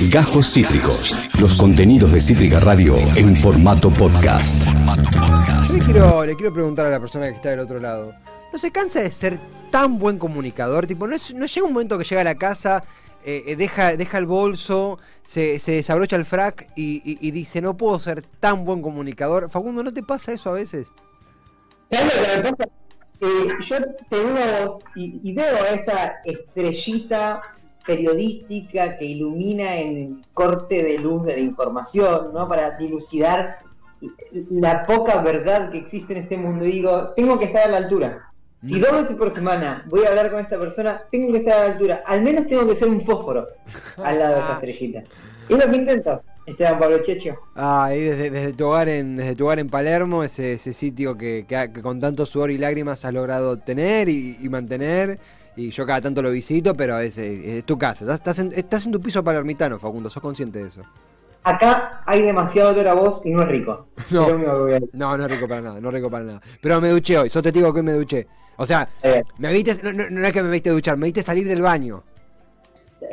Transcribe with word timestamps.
Gajos 0.00 0.52
Cítricos. 0.52 1.14
Los 1.40 1.54
contenidos 1.54 2.12
de 2.12 2.20
Cítrica 2.20 2.60
Radio 2.60 2.96
en 3.16 3.34
formato 3.36 3.90
podcast. 3.90 4.56
Yo 5.68 5.72
le 5.74 5.78
quiero, 5.80 6.26
le 6.26 6.36
quiero 6.36 6.52
preguntar 6.52 6.86
a 6.86 6.90
la 6.90 7.00
persona 7.00 7.28
que 7.30 7.36
está 7.36 7.50
del 7.50 7.60
otro 7.60 7.80
lado. 7.80 8.12
¿No 8.52 8.58
se 8.58 8.70
cansa 8.70 9.00
de 9.00 9.10
ser 9.10 9.38
tan 9.70 9.98
buen 9.98 10.18
comunicador? 10.18 10.86
Tipo, 10.86 11.06
¿no, 11.06 11.16
es- 11.16 11.34
no 11.34 11.46
llega 11.46 11.66
un 11.66 11.72
momento 11.72 11.98
que 11.98 12.04
llega 12.04 12.20
a 12.20 12.24
la 12.24 12.34
casa, 12.36 12.84
eh, 13.24 13.44
eh, 13.46 13.56
deja, 13.56 13.96
deja 13.96 14.18
el 14.18 14.26
bolso, 14.26 14.98
se, 15.22 15.58
se 15.58 15.72
desabrocha 15.72 16.16
el 16.16 16.24
frac 16.26 16.68
y, 16.76 16.96
y- 17.10 17.18
y 17.20 17.30
dice, 17.30 17.60
no 17.62 17.76
puedo 17.76 17.98
ser 17.98 18.22
tan 18.22 18.64
buen 18.64 18.82
comunicador? 18.82 19.50
Facundo, 19.50 19.82
¿no 19.82 19.92
te 19.92 20.02
pasa 20.02 20.32
eso 20.32 20.50
a 20.50 20.54
veces? 20.54 20.88
¿Sabes 21.90 22.14
lo 22.16 22.22
que 22.22 22.50
me 22.50 22.56
pasa? 22.56 22.70
Eh, 23.22 23.48
yo 23.66 23.76
te 24.10 24.16
veo 24.24 24.78
y, 24.94 25.20
y 25.24 25.32
veo 25.32 25.56
esa 25.74 26.16
estrellita 26.26 27.40
periodística 27.86 28.98
que 28.98 29.04
ilumina 29.04 29.76
en 29.76 29.96
el 29.96 30.24
corte 30.34 30.82
de 30.82 30.98
luz 30.98 31.24
de 31.24 31.34
la 31.34 31.40
información, 31.40 32.32
¿no? 32.34 32.48
Para 32.48 32.76
dilucidar 32.76 33.58
la 34.50 34.82
poca 34.84 35.22
verdad 35.22 35.70
que 35.70 35.78
existe 35.78 36.12
en 36.12 36.22
este 36.24 36.36
mundo. 36.36 36.64
Y 36.64 36.72
digo, 36.72 37.12
tengo 37.16 37.38
que 37.38 37.46
estar 37.46 37.64
a 37.64 37.68
la 37.68 37.76
altura. 37.78 38.30
Si 38.66 38.80
dos 38.80 38.92
veces 38.92 39.16
por 39.16 39.32
semana 39.32 39.84
voy 39.88 40.04
a 40.04 40.08
hablar 40.08 40.30
con 40.30 40.40
esta 40.40 40.58
persona, 40.58 41.02
tengo 41.10 41.30
que 41.30 41.38
estar 41.38 41.58
a 41.58 41.68
la 41.68 41.72
altura. 41.72 42.02
Al 42.06 42.22
menos 42.22 42.46
tengo 42.48 42.66
que 42.66 42.74
ser 42.74 42.88
un 42.88 43.00
fósforo 43.00 43.46
al 44.02 44.18
lado 44.18 44.34
de 44.34 44.40
esa 44.40 44.52
estrellita. 44.54 45.04
Es 45.48 45.64
lo 45.64 45.70
que 45.70 45.76
intento, 45.76 46.22
Esteban 46.46 46.78
Pablo 46.78 46.98
Checho. 47.02 47.36
Ah, 47.54 47.84
ahí 47.84 48.00
desde, 48.00 48.30
desde 48.30 48.52
tu 48.52 48.66
hogar 48.66 48.88
en, 48.88 49.16
desde 49.16 49.36
tu 49.36 49.44
hogar 49.44 49.60
en 49.60 49.68
Palermo, 49.68 50.24
ese, 50.24 50.54
ese 50.54 50.72
sitio 50.72 51.16
que, 51.16 51.44
que 51.46 51.70
que 51.72 51.82
con 51.82 52.00
tanto 52.00 52.26
sudor 52.26 52.50
y 52.50 52.58
lágrimas 52.58 53.04
has 53.04 53.14
logrado 53.14 53.56
tener 53.58 54.08
y, 54.08 54.36
y 54.40 54.48
mantener. 54.48 55.20
Y 55.56 55.70
yo 55.70 55.86
cada 55.86 56.00
tanto 56.02 56.20
lo 56.22 56.30
visito, 56.30 56.74
pero 56.74 56.98
es, 56.98 57.16
eh, 57.18 57.58
es 57.58 57.64
tu 57.64 57.78
casa. 57.78 58.04
Estás, 58.04 58.18
estás 58.18 58.38
en, 58.40 58.52
estás 58.54 58.86
en 58.86 58.92
tu 58.92 59.00
piso 59.00 59.24
palermitano, 59.24 59.78
Facundo, 59.78 60.10
sos 60.10 60.22
consciente 60.22 60.58
de 60.60 60.68
eso. 60.68 60.82
Acá 61.44 62.02
hay 62.06 62.22
demasiado 62.22 62.70
olor 62.70 62.88
a 62.88 62.94
voz 62.94 63.22
y 63.24 63.30
no 63.30 63.42
es 63.42 63.48
rico. 63.48 63.86
No. 64.10 64.68
Es. 64.68 64.82
No, 64.92 65.16
no 65.16 65.24
es 65.24 65.30
rico 65.30 65.48
para 65.48 65.60
nada, 65.62 65.80
no 65.80 65.88
es 65.88 65.94
rico 65.94 66.10
para 66.10 66.24
nada. 66.24 66.40
Pero 66.60 66.80
me 66.80 66.90
duché 66.90 67.16
hoy, 67.18 67.30
sos 67.30 67.42
testigo 67.42 67.72
que 67.72 67.80
hoy 67.80 67.86
me 67.86 67.92
duché. 67.92 68.26
O 68.58 68.66
sea, 68.66 68.88
Eh, 69.02 69.22
me 69.38 69.52
viste, 69.52 69.78
no, 69.82 69.92
no- 69.92 70.10
no 70.10 70.26
es 70.26 70.32
que 70.32 70.42
me 70.42 70.50
viste 70.50 70.70
duchar, 70.70 70.96
me 70.96 71.06
viste 71.06 71.22
salir 71.22 71.46
del 71.46 71.62
baño. 71.62 72.02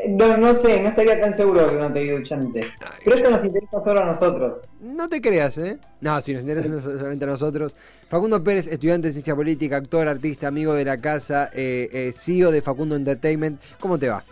No, 0.09 0.37
no 0.37 0.53
sé, 0.53 0.81
no 0.81 0.89
estaría 0.89 1.19
tan 1.19 1.33
seguro 1.33 1.69
que 1.69 1.75
no 1.75 1.91
te 1.91 2.03
vi 2.03 2.09
duchante. 2.09 2.63
Pero 3.03 3.15
esto 3.15 3.29
nos 3.29 3.43
interesa 3.43 3.81
solo 3.81 4.01
a 4.01 4.05
nosotros. 4.05 4.61
No 4.81 5.07
te 5.07 5.21
creas, 5.21 5.57
¿eh? 5.57 5.77
No, 6.01 6.19
si 6.21 6.33
nos 6.33 6.41
interesa 6.43 6.81
solamente 6.81 7.25
a 7.25 7.27
nosotros. 7.27 7.75
Facundo 8.09 8.43
Pérez, 8.43 8.67
estudiante 8.67 9.07
de 9.07 9.13
ciencia 9.13 9.35
política, 9.35 9.77
actor, 9.77 10.07
artista, 10.07 10.47
amigo 10.47 10.73
de 10.73 10.85
la 10.85 10.99
casa, 10.99 11.49
eh, 11.53 11.89
eh, 11.91 12.11
CEO 12.15 12.51
de 12.51 12.61
Facundo 12.61 12.95
Entertainment. 12.95 13.61
¿Cómo 13.79 13.97
te 13.97 14.09
va? 14.09 14.23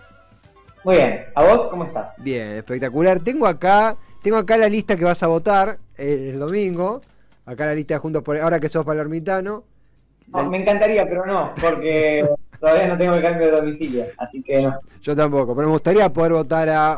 Muy 0.83 0.95
bien, 0.95 1.25
¿a 1.35 1.43
vos 1.43 1.67
cómo 1.67 1.83
estás? 1.83 2.09
Bien, 2.17 2.47
espectacular. 2.53 3.19
Tengo 3.19 3.45
acá, 3.45 3.95
tengo 4.21 4.37
acá 4.37 4.57
la 4.57 4.67
lista 4.67 4.97
que 4.97 5.05
vas 5.05 5.21
a 5.21 5.27
votar 5.27 5.77
eh, 5.97 6.31
el 6.33 6.39
domingo. 6.39 7.01
Acá 7.45 7.65
la 7.65 7.75
lista 7.75 7.95
de 7.95 7.99
Juntos 7.99 8.23
por 8.23 8.37
ahora 8.37 8.59
que 8.59 8.69
sos 8.69 8.85
palermitano. 8.85 9.63
No, 10.27 10.49
me 10.49 10.57
encantaría, 10.57 11.07
pero 11.07 11.25
no, 11.25 11.53
porque 11.59 12.27
todavía 12.61 12.87
no 12.87 12.97
tengo 12.97 13.15
el 13.15 13.21
cambio 13.21 13.47
de 13.47 13.51
domicilio, 13.51 14.05
así 14.17 14.41
que 14.41 14.61
no. 14.61 14.79
Yo 15.01 15.15
tampoco, 15.15 15.55
pero 15.55 15.67
me 15.67 15.73
gustaría 15.73 16.07
poder 16.13 16.33
votar 16.33 16.69
a, 16.69 16.95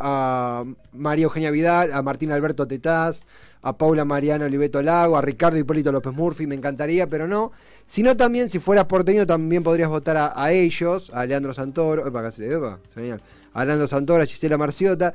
a 0.59 0.66
María 0.92 1.23
Eugenia 1.23 1.50
Vidal, 1.50 1.94
a 1.94 2.02
Martín 2.02 2.31
Alberto 2.31 2.67
Tetaz, 2.67 3.23
a 3.61 3.78
Paula 3.78 4.03
Mariano 4.03 4.44
Oliveto 4.44 4.81
Lago, 4.81 5.17
a 5.17 5.22
Ricardo 5.22 5.58
Hipólito 5.58 5.92
López 5.92 6.14
Murphy, 6.14 6.45
me 6.45 6.55
encantaría, 6.55 7.08
pero 7.08 7.28
no. 7.28 7.53
Sino 7.86 8.16
también, 8.16 8.50
si 8.50 8.59
fueras 8.59 8.86
porteño, 8.86 9.25
también 9.25 9.64
podrías 9.64 9.89
votar 9.89 10.17
a, 10.17 10.33
a 10.36 10.52
ellos, 10.52 11.09
a 11.14 11.25
Leandro 11.25 11.53
Santoro, 11.53 12.11
casi, 12.11 12.44
a 12.45 13.66
Leandro 13.66 13.88
Santoro, 13.88 14.22
a 14.22 14.25
Gisela 14.25 14.58
Marciota. 14.58 15.14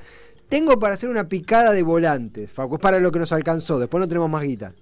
Tengo 0.48 0.78
para 0.78 0.94
hacer 0.94 1.10
una 1.10 1.28
picada 1.28 1.72
de 1.72 1.82
volantes, 1.82 2.50
Facu, 2.50 2.76
es 2.76 2.80
para 2.80 2.98
lo 3.00 3.12
que 3.12 3.18
nos 3.18 3.32
alcanzó, 3.32 3.78
después 3.78 4.00
no 4.00 4.08
tenemos 4.08 4.30
más 4.30 4.42
guita. 4.42 4.72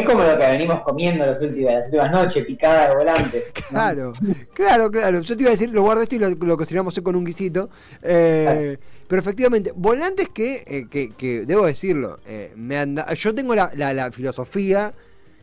Es 0.00 0.06
como 0.06 0.22
lo 0.24 0.36
que 0.36 0.44
venimos 0.46 0.82
comiendo 0.82 1.24
las 1.26 1.40
últimas, 1.40 1.74
las 1.74 1.84
últimas 1.86 2.10
noches, 2.10 2.44
picada 2.46 2.88
de 2.90 2.94
volantes. 2.96 3.44
¿no? 3.56 3.68
Claro, 3.70 4.12
claro, 4.54 4.90
claro. 4.90 5.20
Yo 5.20 5.36
te 5.36 5.42
iba 5.42 5.50
a 5.50 5.52
decir, 5.52 5.70
lo 5.70 5.82
guardo 5.82 6.02
esto 6.02 6.14
y 6.16 6.18
lo, 6.18 6.30
lo 6.30 6.56
cocinamos 6.56 6.98
con 7.02 7.16
un 7.16 7.24
guisito. 7.24 7.70
Eh, 8.02 8.76
pero 9.08 9.20
efectivamente, 9.20 9.72
volantes 9.74 10.28
que, 10.30 10.64
eh, 10.66 10.86
que, 10.90 11.10
que 11.10 11.44
debo 11.46 11.66
decirlo, 11.66 12.18
eh, 12.26 12.52
me 12.56 12.78
anda, 12.78 13.12
yo 13.14 13.34
tengo 13.34 13.54
la, 13.54 13.70
la- 13.76 13.92
la 13.94 14.10
filosofía 14.10 14.92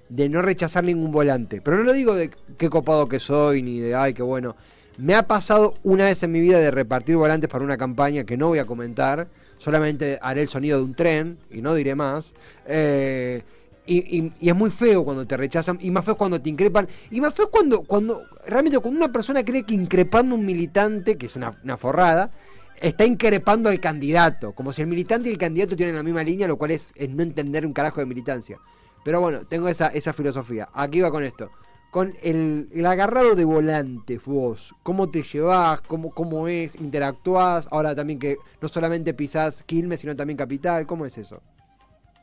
de 0.10 0.28
no 0.30 0.42
rechazar 0.42 0.84
ningún 0.84 1.12
volante. 1.12 1.62
Pero 1.62 1.78
no 1.78 1.84
lo 1.84 1.94
digo 1.94 2.14
de 2.16 2.30
qué 2.58 2.70
copado 2.70 3.08
que 3.08 3.20
soy, 3.20 3.62
ni 3.64 3.80
de, 3.80 3.96
ay, 3.96 4.14
qué 4.14 4.24
bueno. 4.24 4.56
Me 4.98 5.16
ha 5.16 5.24
pasado 5.26 5.74
una 5.84 6.06
vez 6.06 6.22
en 6.24 6.32
mi 6.34 6.42
vida 6.42 6.60
de 6.60 6.70
repartir 6.70 7.16
volantes 7.16 7.50
para 7.50 7.64
una 7.64 7.78
campaña 7.78 8.26
que 8.26 8.36
no 8.36 8.50
voy 8.50 8.60
a 8.60 8.66
comentar. 8.66 9.28
Solamente 9.58 10.20
haré 10.22 10.42
el 10.42 10.48
sonido 10.48 10.80
de 10.80 10.84
un 10.84 10.96
tren 10.96 11.38
y 11.50 11.62
no 11.62 11.74
diré 11.76 11.96
más. 11.96 12.34
Eh, 12.68 13.42
y, 13.86 14.32
y- 14.40 14.50
es 14.50 14.56
muy 14.56 14.70
feo 14.70 15.04
cuando 15.04 15.26
te 15.26 15.38
rechazan, 15.38 15.78
y 15.82 15.92
más 15.92 16.06
feo 16.06 16.16
cuando 16.18 16.42
te 16.42 16.50
increpan, 16.50 16.88
y 17.10 17.20
más 17.22 17.34
feo 17.34 17.50
cuando, 17.50 17.82
cuando 17.84 18.24
realmente 18.48 18.80
cuando 18.80 18.98
una 19.00 19.12
persona 19.12 19.44
cree 19.44 19.64
que 19.64 19.74
increpando 19.74 20.36
un 20.36 20.46
militante, 20.46 21.18
que 21.18 21.26
es 21.26 21.36
una, 21.36 21.54
una 21.64 21.78
forrada, 21.78 22.32
está 22.80 23.06
increpando 23.06 23.70
al 23.70 23.80
candidato, 23.80 24.54
como 24.54 24.74
si 24.74 24.82
el 24.82 24.88
militante 24.88 25.30
y 25.30 25.32
el 25.34 25.38
candidato 25.38 25.76
tienen 25.76 25.96
la 25.96 26.04
misma 26.04 26.24
línea, 26.24 26.48
lo 26.48 26.58
cual 26.58 26.72
es, 26.72 26.94
no 27.10 27.22
entender 27.24 27.66
un 27.66 27.74
carajo 27.74 28.00
de 28.00 28.06
militancia. 28.08 28.58
Pero 29.04 29.20
bueno, 29.22 29.42
tengo 29.48 29.68
esa, 29.68 29.88
esa 29.88 30.14
filosofía. 30.14 30.70
Aquí 30.74 31.02
va 31.02 31.12
con 31.12 31.24
esto. 31.24 31.50
Con 31.92 32.14
el, 32.24 32.70
el 32.74 32.86
agarrado 32.86 33.36
de 33.36 33.44
volantes, 33.46 34.24
vos, 34.24 34.74
¿cómo 34.82 35.10
te 35.12 35.24
llevás? 35.24 35.82
¿Cómo, 35.82 36.12
¿Cómo 36.12 36.48
es? 36.48 36.76
¿Interactuás? 36.76 37.68
Ahora 37.72 37.94
también 37.96 38.18
que 38.18 38.38
no 38.62 38.68
solamente 38.68 39.14
pisás 39.14 39.64
Quilmes, 39.64 40.00
sino 40.02 40.16
también 40.16 40.38
Capital, 40.38 40.86
¿cómo 40.88 41.06
es 41.06 41.18
eso? 41.18 41.42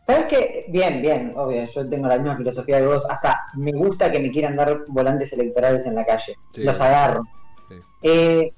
¿Sabes 0.08 0.24
qué? 0.24 0.64
Bien, 0.69 1.02
bien, 1.02 1.34
obvio, 1.36 1.69
yo 1.69 1.86
tengo 1.86 2.08
la 2.08 2.16
misma 2.16 2.34
filosofía 2.38 2.78
que 2.78 2.86
vos. 2.86 3.04
Hasta 3.10 3.44
me 3.54 3.72
gusta 3.72 4.10
que 4.10 4.19
me 4.19 4.30
quieran 4.30 4.56
dar 4.56 4.84
volantes 4.88 5.34
electorales 5.34 5.84
en 5.84 5.94
la 5.96 6.06
calle. 6.06 6.34
Sí. 6.54 6.62
Los 6.62 6.80
agarro. 6.80 7.24
Sí. 7.69 7.74
Eh, 8.04 8.52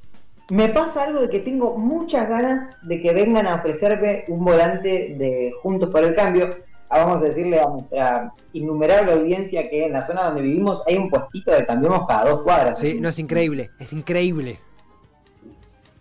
me 0.51 0.69
pasa 0.69 1.03
algo 1.03 1.21
de 1.21 1.29
que 1.29 1.41
tengo 1.41 1.77
muchas 1.77 2.29
ganas 2.29 2.71
de 2.83 3.03
que 3.03 3.13
vengan 3.13 3.49
a 3.49 3.57
ofrecerme 3.57 4.27
un 4.29 4.45
volante 4.45 5.17
de 5.19 5.53
Juntos 5.61 5.91
por 5.91 6.05
el 6.05 6.15
Cambio. 6.15 6.57
Ah, 6.89 7.05
Vamos 7.05 7.21
a 7.25 7.27
decirle 7.27 7.59
a 7.59 7.67
nuestra 7.67 8.33
innumerable 8.53 9.13
audiencia 9.13 9.69
que 9.69 9.87
en 9.87 9.93
la 9.93 10.05
zona 10.05 10.27
donde 10.27 10.43
vivimos 10.43 10.85
hay 10.87 10.99
un 10.99 11.11
puestito 11.11 11.51
de 11.51 11.67
cambiamos 11.67 12.07
cada 12.07 12.31
dos 12.31 12.43
cuadras. 12.43 12.79
Sí, 12.79 13.01
no 13.01 13.09
es 13.09 13.19
increíble, 13.19 13.71
es 13.81 13.93
increíble. 13.93 14.61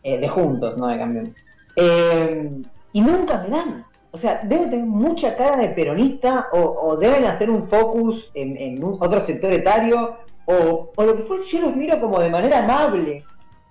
Eh, 0.04 0.20
de 0.20 0.28
juntos, 0.30 0.78
no 0.78 0.88
de 0.90 0.98
cambión. 1.00 1.36
Eh, 1.76 2.52
y 2.94 3.02
nunca 3.02 3.42
me 3.42 3.50
dan. 3.50 3.89
O 4.12 4.18
sea, 4.18 4.42
deben 4.44 4.70
tener 4.72 4.86
mucha 4.86 5.36
cara 5.36 5.56
de 5.58 5.70
peronista 5.70 6.48
o, 6.52 6.58
o 6.60 6.98
deben 6.98 7.26
hacer 7.26 7.50
un 7.50 7.64
focus 7.66 8.32
en, 8.34 8.58
en 8.58 8.84
un- 8.84 8.98
otro 9.00 9.20
sector 9.26 9.54
etario 9.54 10.18
o, 10.46 10.92
o 10.96 11.04
lo 11.04 11.16
que 11.16 11.24
fuese. 11.24 11.48
Yo 11.50 11.62
los 11.62 11.76
miro 11.76 12.00
como 12.00 12.20
de 12.20 12.30
manera 12.30 12.60
amable 12.60 13.24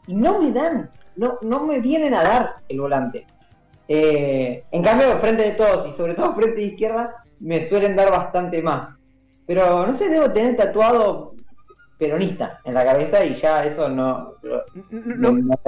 y 0.06 0.14
no 0.14 0.38
me 0.40 0.52
dan, 0.52 0.90
no, 1.16 1.38
no 1.42 1.64
me 1.66 1.80
vienen 1.80 2.14
a 2.14 2.22
dar 2.22 2.54
el 2.68 2.80
volante. 2.80 3.26
Eh, 3.88 4.62
en 4.70 4.82
cambio, 4.82 5.16
frente 5.18 5.42
de 5.42 5.52
todos 5.52 5.88
y 5.88 5.92
sobre 5.92 6.14
todo 6.14 6.34
frente 6.34 6.56
de 6.60 6.66
izquierda, 6.66 7.16
me 7.40 7.62
suelen 7.66 7.96
dar 7.96 8.10
bastante 8.10 8.62
más. 8.62 8.96
Pero 9.46 9.86
no 9.86 9.94
sé, 9.94 10.08
debo 10.08 10.30
tener 10.30 10.56
tatuado 10.56 11.34
peronista 11.98 12.60
en 12.64 12.74
la 12.74 12.84
cabeza 12.84 13.24
y 13.24 13.34
ya 13.34 13.64
eso 13.64 13.88
no... 13.88 14.34
No, 14.42 14.62
no- 14.90 15.32
no, 15.32 15.32
no. 15.32 15.58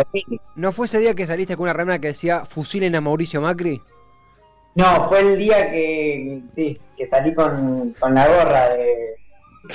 ¿no 0.54 0.72
fue 0.72 0.87
ese 0.87 0.98
día 1.00 1.14
que 1.14 1.26
saliste 1.26 1.56
con 1.56 1.64
una 1.64 1.72
remera 1.72 1.98
que 1.98 2.08
decía 2.08 2.44
fusilen 2.44 2.94
a 2.94 3.00
Mauricio 3.00 3.41
Macri? 3.41 3.81
No, 4.75 5.08
fue 5.08 5.20
el 5.20 5.38
día 5.38 5.70
que 5.70 6.42
sí, 6.50 6.78
que 6.97 7.06
salí 7.06 7.34
con, 7.34 7.94
con 7.98 8.14
la 8.14 8.28
gorra 8.28 8.70
de 8.70 9.16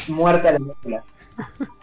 muerte 0.10 0.50
a 0.50 0.52
las 0.54 0.62
películas. 0.62 1.04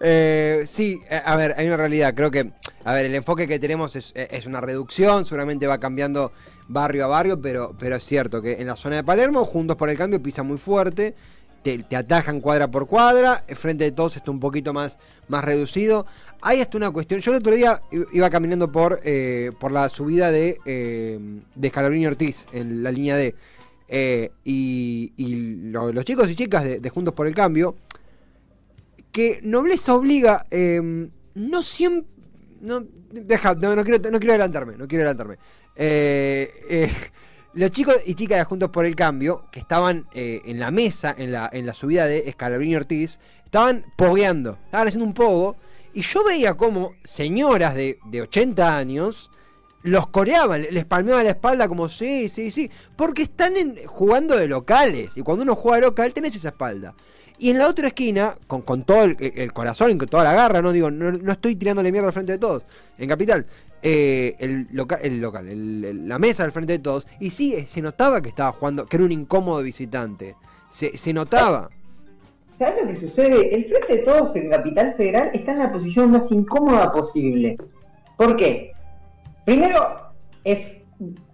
Eh, 0.00 0.62
sí, 0.66 1.00
eh, 1.08 1.20
a 1.24 1.36
ver, 1.36 1.54
hay 1.56 1.66
una 1.66 1.76
realidad. 1.76 2.14
Creo 2.14 2.30
que, 2.30 2.52
a 2.84 2.94
ver, 2.94 3.06
el 3.06 3.14
enfoque 3.14 3.46
que 3.46 3.58
tenemos 3.58 3.94
es, 3.96 4.12
eh, 4.14 4.28
es 4.30 4.46
una 4.46 4.60
reducción, 4.60 5.24
seguramente 5.24 5.66
va 5.66 5.78
cambiando 5.78 6.32
barrio 6.68 7.04
a 7.04 7.08
barrio, 7.08 7.40
pero, 7.40 7.74
pero 7.78 7.96
es 7.96 8.04
cierto 8.04 8.42
que 8.42 8.54
en 8.60 8.66
la 8.66 8.76
zona 8.76 8.96
de 8.96 9.04
Palermo, 9.04 9.44
Juntos 9.44 9.76
por 9.76 9.88
el 9.90 9.96
Cambio 9.96 10.22
pisa 10.22 10.42
muy 10.42 10.58
fuerte, 10.58 11.14
te, 11.62 11.78
te 11.78 11.96
atajan 11.96 12.40
cuadra 12.40 12.68
por 12.70 12.86
cuadra, 12.86 13.44
frente 13.54 13.84
de 13.84 13.92
todos 13.92 14.16
está 14.16 14.30
un 14.30 14.40
poquito 14.40 14.72
más, 14.72 14.98
más 15.28 15.44
reducido. 15.44 16.06
Hay 16.40 16.60
hasta 16.60 16.76
una 16.76 16.90
cuestión, 16.90 17.20
yo 17.20 17.30
el 17.32 17.38
otro 17.38 17.54
día 17.54 17.80
iba 18.12 18.28
caminando 18.30 18.70
por, 18.70 19.00
eh, 19.04 19.52
por 19.60 19.70
la 19.72 19.88
subida 19.88 20.30
de, 20.32 20.58
eh, 20.64 21.18
de 21.54 21.68
Scalabrini 21.68 22.06
Ortiz, 22.06 22.46
en 22.52 22.82
la 22.82 22.90
línea 22.90 23.16
D, 23.16 23.34
eh, 23.88 24.30
y, 24.44 25.12
y 25.16 25.70
lo- 25.70 25.92
los 25.92 26.04
chicos 26.04 26.28
y 26.30 26.34
chicas 26.34 26.64
de- 26.64 26.88
Juntos 26.90 27.14
por 27.14 27.26
el 27.26 27.34
Cambio, 27.34 27.76
que 29.12 29.40
nobleza 29.42 29.94
obliga, 29.94 30.46
eh, 30.50 31.08
no 31.34 31.62
siempre... 31.62 32.10
No, 32.62 32.84
deja, 33.10 33.54
no, 33.56 33.74
no 33.74 33.82
quiero, 33.84 34.10
no 34.10 34.18
quiero 34.20 34.32
adelantarme, 34.34 34.76
no 34.76 34.86
quiero 34.86 35.02
adelantarme. 35.02 35.36
Eh, 35.74 36.50
eh, 36.70 36.92
los 37.54 37.70
chicos 37.70 37.96
y 38.06 38.14
chicas 38.14 38.38
de 38.38 38.44
Juntos 38.44 38.70
por 38.70 38.86
el 38.86 38.96
Cambio, 38.96 39.44
que 39.50 39.60
estaban 39.60 40.06
eh, 40.12 40.40
en 40.44 40.58
la 40.58 40.70
mesa, 40.70 41.14
en 41.16 41.32
la, 41.32 41.50
en 41.52 41.66
la 41.66 41.74
subida 41.74 42.06
de 42.06 42.28
Escalabrini 42.28 42.76
Ortiz, 42.76 43.20
estaban 43.44 43.84
pogueando, 43.96 44.58
estaban 44.64 44.88
haciendo 44.88 45.04
un 45.04 45.14
pogo, 45.14 45.56
y 45.92 46.02
yo 46.02 46.24
veía 46.24 46.54
como 46.54 46.94
señoras 47.04 47.74
de, 47.74 47.98
de 48.06 48.22
80 48.22 48.76
años 48.76 49.30
los 49.82 50.06
coreaban, 50.06 50.64
les 50.70 50.84
palmeaban 50.84 51.24
la 51.24 51.30
espalda 51.30 51.68
como 51.68 51.88
sí, 51.88 52.28
sí, 52.28 52.50
sí, 52.50 52.70
porque 52.96 53.22
están 53.22 53.54
jugando 53.86 54.36
de 54.36 54.46
locales 54.46 55.16
y 55.16 55.22
cuando 55.22 55.42
uno 55.42 55.56
juega 55.56 55.86
local 55.86 56.14
tenés 56.14 56.36
esa 56.36 56.48
espalda. 56.48 56.94
Y 57.38 57.50
en 57.50 57.58
la 57.58 57.68
otra 57.68 57.88
esquina, 57.88 58.36
con, 58.46 58.62
con 58.62 58.84
todo 58.84 59.04
el, 59.04 59.52
corazón 59.52 59.90
y 59.90 59.98
con 59.98 60.08
toda 60.08 60.24
la 60.24 60.32
garra, 60.32 60.62
no 60.62 60.72
digo, 60.72 60.90
no, 60.90 61.32
estoy 61.32 61.56
tirándole 61.56 61.90
mierda 61.90 62.08
al 62.08 62.12
frente 62.12 62.32
de 62.32 62.38
todos, 62.38 62.62
en 62.98 63.08
Capital, 63.08 63.46
eh, 63.82 64.36
el, 64.38 64.68
local, 64.72 65.00
el 65.02 65.20
local 65.20 66.08
la 66.08 66.18
mesa 66.18 66.44
al 66.44 66.52
frente 66.52 66.74
de 66.74 66.78
todos, 66.78 67.06
y 67.18 67.30
sí, 67.30 67.66
se 67.66 67.82
notaba 67.82 68.20
que 68.20 68.28
estaba 68.28 68.52
jugando, 68.52 68.86
que 68.86 68.96
era 68.96 69.04
un 69.04 69.12
incómodo 69.12 69.62
visitante, 69.62 70.36
se, 70.70 70.96
se 70.96 71.12
notaba. 71.12 71.68
¿Sabes 72.54 72.82
lo 72.82 72.88
que 72.88 72.96
sucede? 72.96 73.54
El 73.54 73.64
frente 73.64 73.96
de 73.96 73.98
todos 74.00 74.36
en 74.36 74.50
Capital 74.50 74.94
Federal 74.96 75.30
está 75.32 75.52
en 75.52 75.58
la 75.58 75.72
posición 75.72 76.10
más 76.12 76.30
incómoda 76.30 76.92
posible. 76.92 77.56
¿Por 78.16 78.36
qué? 78.36 78.72
Primero, 79.44 80.12
es, 80.44 80.70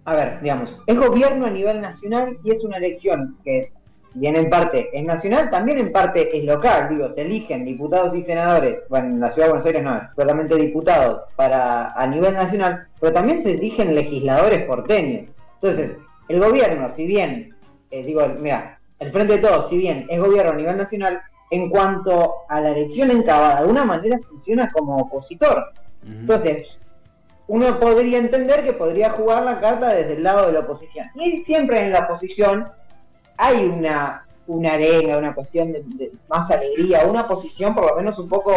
a 0.05 0.15
ver, 0.15 0.41
digamos, 0.41 0.81
es 0.87 0.97
gobierno 0.97 1.45
a 1.45 1.49
nivel 1.51 1.81
nacional 1.81 2.37
y 2.43 2.51
es 2.51 2.63
una 2.63 2.77
elección 2.77 3.37
que, 3.43 3.71
si 4.09 4.17
bien 4.17 4.35
en 4.35 4.49
parte 4.49 4.89
es 4.91 5.05
nacional, 5.05 5.51
también 5.51 5.77
en 5.77 5.91
parte 5.91 6.35
es 6.35 6.43
local. 6.43 6.89
Digo, 6.89 7.11
se 7.11 7.21
eligen 7.21 7.63
diputados 7.63 8.17
y 8.17 8.23
senadores, 8.23 8.79
bueno, 8.89 9.05
en 9.09 9.19
la 9.19 9.29
ciudad 9.29 9.49
de 9.49 9.51
Buenos 9.51 9.65
Aires 9.67 9.83
no, 9.83 10.01
solamente 10.15 10.55
diputados 10.55 11.25
para 11.35 11.89
a 11.89 12.07
nivel 12.07 12.33
nacional, 12.33 12.87
pero 12.99 13.13
también 13.13 13.39
se 13.39 13.51
eligen 13.51 13.93
legisladores 13.93 14.65
porteños. 14.65 15.29
Entonces, 15.61 15.95
el 16.27 16.39
gobierno, 16.39 16.89
si 16.89 17.05
bien, 17.05 17.55
eh, 17.91 18.03
digo, 18.03 18.27
mira, 18.39 18.79
el 18.97 19.11
Frente 19.11 19.33
de 19.33 19.47
Todos, 19.47 19.69
si 19.69 19.77
bien 19.77 20.07
es 20.09 20.19
gobierno 20.19 20.53
a 20.53 20.55
nivel 20.55 20.77
nacional, 20.77 21.21
en 21.51 21.69
cuanto 21.69 22.33
a 22.49 22.61
la 22.61 22.71
elección 22.71 23.11
en 23.11 23.21
Cava, 23.21 23.49
de 23.49 23.59
alguna 23.59 23.85
manera 23.85 24.19
funciona 24.27 24.71
como 24.71 24.97
opositor. 24.97 25.71
Entonces, 26.03 26.79
uno 27.45 27.79
podría 27.79 28.17
entender 28.17 28.63
que 28.63 28.73
podría 28.73 29.11
jugar 29.11 29.43
la 29.43 29.59
carta 29.59 29.89
desde 29.89 30.13
el 30.13 30.23
lado 30.23 30.47
de 30.47 30.53
la 30.53 30.61
oposición. 30.61 31.05
Y 31.13 31.43
siempre 31.43 31.79
en 31.81 31.91
la 31.91 31.99
oposición 31.99 32.71
hay 33.39 33.65
una, 33.65 34.25
una 34.47 34.73
arena, 34.73 35.17
una 35.17 35.33
cuestión 35.33 35.71
de, 35.71 36.11
más 36.29 36.51
alegría, 36.51 37.05
una 37.07 37.27
posición 37.27 37.73
por 37.73 37.89
lo 37.89 37.95
menos 37.95 38.19
un 38.19 38.29
poco 38.29 38.51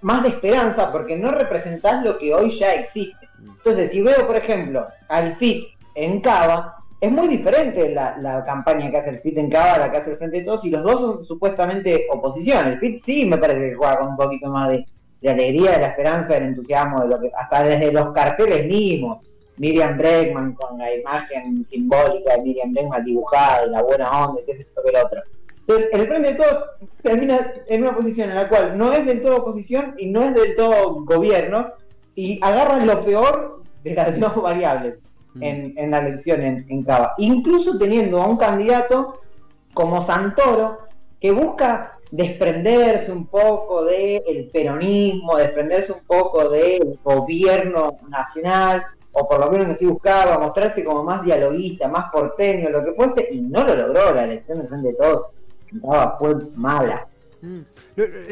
más 0.00 0.22
de 0.22 0.28
esperanza, 0.30 0.90
porque 0.90 1.16
no 1.16 1.30
representás 1.30 2.04
lo 2.04 2.18
que 2.18 2.34
hoy 2.34 2.50
ya 2.50 2.74
existe. 2.74 3.28
Entonces, 3.38 3.90
si 3.90 4.02
veo, 4.02 4.26
por 4.26 4.36
ejemplo, 4.36 4.86
al 5.08 5.36
FIT 5.36 5.68
en 5.94 6.20
Cava, 6.20 6.76
es 7.00 7.12
muy 7.12 7.28
diferente 7.28 7.94
la, 7.94 8.42
campaña 8.44 8.90
que 8.90 8.96
hace 8.96 9.10
el 9.10 9.20
FIT 9.20 9.38
en 9.38 9.50
Cava 9.50 9.74
a 9.74 9.78
la 9.78 9.90
que 9.90 9.98
hace 9.98 10.10
el 10.12 10.16
Frente 10.16 10.38
de 10.38 10.44
Todos, 10.44 10.64
y 10.64 10.70
los 10.70 10.82
dos 10.82 11.00
son 11.00 11.24
supuestamente 11.24 12.06
oposición. 12.10 12.66
El 12.66 12.78
FIT 12.80 12.98
sí 12.98 13.24
me 13.24 13.38
parece 13.38 13.70
que 13.70 13.76
juega 13.76 13.98
con 13.98 14.08
un 14.08 14.16
poquito 14.16 14.50
más 14.50 14.70
de 14.70 14.86
de 15.20 15.30
alegría, 15.30 15.72
de 15.72 15.80
la 15.80 15.86
esperanza, 15.88 16.34
del 16.34 16.44
entusiasmo, 16.44 17.00
de 17.00 17.08
lo 17.08 17.20
que, 17.20 17.30
hasta 17.36 17.64
desde 17.64 17.92
los 17.92 18.12
carteles 18.12 18.66
mismos. 18.66 19.24
Miriam 19.58 19.96
Bregman 19.98 20.54
con 20.54 20.78
la 20.78 20.94
imagen 20.94 21.64
simbólica 21.64 22.36
de 22.36 22.42
Miriam 22.42 22.72
Bregman 22.72 23.04
dibujada, 23.04 23.66
y 23.66 23.70
la 23.70 23.82
buena 23.82 24.26
onda, 24.26 24.42
qué 24.46 24.52
es 24.52 24.60
esto 24.60 24.82
que 24.82 24.90
el 24.90 24.96
otro. 24.96 25.22
Entonces, 25.60 25.88
el 25.92 26.06
Frente 26.06 26.32
de 26.32 26.34
Todos 26.34 26.64
termina 27.02 27.52
en 27.66 27.82
una 27.82 27.94
posición 27.94 28.30
en 28.30 28.36
la 28.36 28.48
cual 28.48 28.78
no 28.78 28.92
es 28.92 29.04
del 29.04 29.20
todo 29.20 29.36
oposición 29.36 29.94
y 29.98 30.06
no 30.06 30.22
es 30.22 30.34
del 30.34 30.56
todo 30.56 31.04
gobierno, 31.04 31.72
y 32.14 32.40
agarran 32.42 32.86
lo 32.86 33.04
peor 33.04 33.62
de 33.84 33.94
las 33.94 34.18
dos 34.18 34.42
variables 34.42 34.98
mm. 35.34 35.42
en, 35.42 35.90
la 35.90 35.98
elección 35.98 36.42
en, 36.42 36.66
en 36.68 36.82
Cava. 36.82 37.14
Incluso 37.18 37.78
teniendo 37.78 38.22
a 38.22 38.26
un 38.26 38.36
candidato 38.36 39.20
como 39.74 40.00
Santoro, 40.00 40.78
que 41.20 41.32
busca 41.32 41.98
desprenderse 42.10 43.12
un 43.12 43.26
poco 43.26 43.84
del 43.84 44.48
peronismo, 44.52 45.36
desprenderse 45.36 45.92
un 45.92 46.04
poco 46.06 46.48
del 46.48 46.98
gobierno 47.04 47.96
nacional, 48.08 48.82
o 49.18 49.28
por 49.28 49.40
lo 49.40 49.50
menos 49.50 49.68
así 49.68 49.86
buscaba, 49.86 50.38
mostrarse 50.38 50.84
como 50.84 51.02
más 51.02 51.24
dialoguista, 51.24 51.88
más 51.88 52.10
porteño, 52.12 52.70
lo 52.70 52.84
que 52.84 52.92
fuese, 52.92 53.28
y 53.30 53.40
no 53.40 53.64
lo 53.64 53.74
logró 53.74 54.14
la 54.14 54.24
elección 54.24 54.60
de 54.60 54.68
Frente 54.68 54.88
de 54.88 54.94
Todos, 54.94 55.26
fue 56.18 56.34
mala. 56.54 57.06
Mm. 57.40 57.60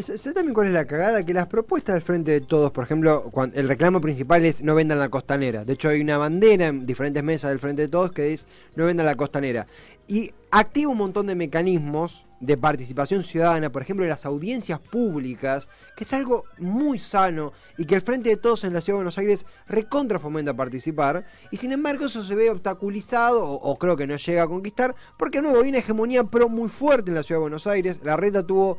Sé 0.01 0.33
también 0.33 0.55
cuál 0.55 0.69
es 0.69 0.73
la 0.73 0.85
cagada, 0.85 1.25
que 1.25 1.33
las 1.33 1.47
propuestas 1.47 1.95
del 1.95 2.03
Frente 2.03 2.33
de 2.33 2.41
Todos, 2.41 2.71
por 2.73 2.85
ejemplo, 2.85 3.25
cuando 3.31 3.57
el 3.57 3.69
reclamo 3.69 4.01
principal 4.01 4.45
es 4.45 4.63
no 4.63 4.75
vendan 4.75 4.99
la 4.99 5.09
costanera. 5.09 5.65
De 5.65 5.75
hecho, 5.75 5.89
hay 5.89 6.01
una 6.01 6.19
bandera 6.19 6.69
en 6.69 6.87
diferentes 6.87 7.23
mesas 7.23 7.51
del 7.51 7.59
Frente 7.59 7.83
de 7.83 7.89
Todos 7.89 8.13
que 8.13 8.33
es 8.33 8.49
no 8.75 8.87
vendan 8.87 9.07
la 9.07 9.15
costanera. 9.15 9.67
Y 10.09 10.33
activa 10.51 10.91
un 10.91 10.99
montón 10.99 11.27
de 11.27 11.35
mecanismos 11.35 12.27
de 12.41 12.57
participación 12.57 13.23
ciudadana, 13.23 13.71
por 13.71 13.83
ejemplo, 13.83 14.05
las 14.05 14.27
audiencias 14.27 14.79
públicas, 14.79 15.69
que 15.97 16.05
es 16.05 16.13
algo 16.13 16.45
muy 16.59 16.99
sano 16.99 17.53
y 17.79 17.87
que 17.87 17.95
el 17.95 18.03
Frente 18.03 18.31
de 18.31 18.37
Todos 18.37 18.65
en 18.65 18.75
la 18.75 18.81
Ciudad 18.81 18.97
de 18.97 19.05
Buenos 19.05 19.19
Aires 19.19 19.47
recontra 19.67 20.19
fomenta 20.19 20.55
participar, 20.55 21.25
y 21.51 21.57
sin 21.57 21.73
embargo 21.73 22.07
eso 22.07 22.23
se 22.23 22.35
ve 22.35 22.51
obstaculizado, 22.51 23.45
o, 23.49 23.79
creo 23.79 23.97
que 23.97 24.07
no 24.07 24.17
llega 24.17 24.43
a 24.43 24.49
conquistar, 24.49 24.95
porque 25.19 25.39
de 25.39 25.43
nuevo 25.43 25.63
hay 25.63 25.71
una 25.71 25.79
hegemonía 25.79 26.25
pro 26.25 26.49
muy 26.49 26.69
fuerte 26.69 27.11
en 27.11 27.15
la 27.15 27.23
Ciudad 27.23 27.39
de 27.39 27.43
Buenos 27.43 27.67
Aires, 27.67 28.01
la 28.03 28.17
reta 28.17 28.47
tuvo 28.47 28.79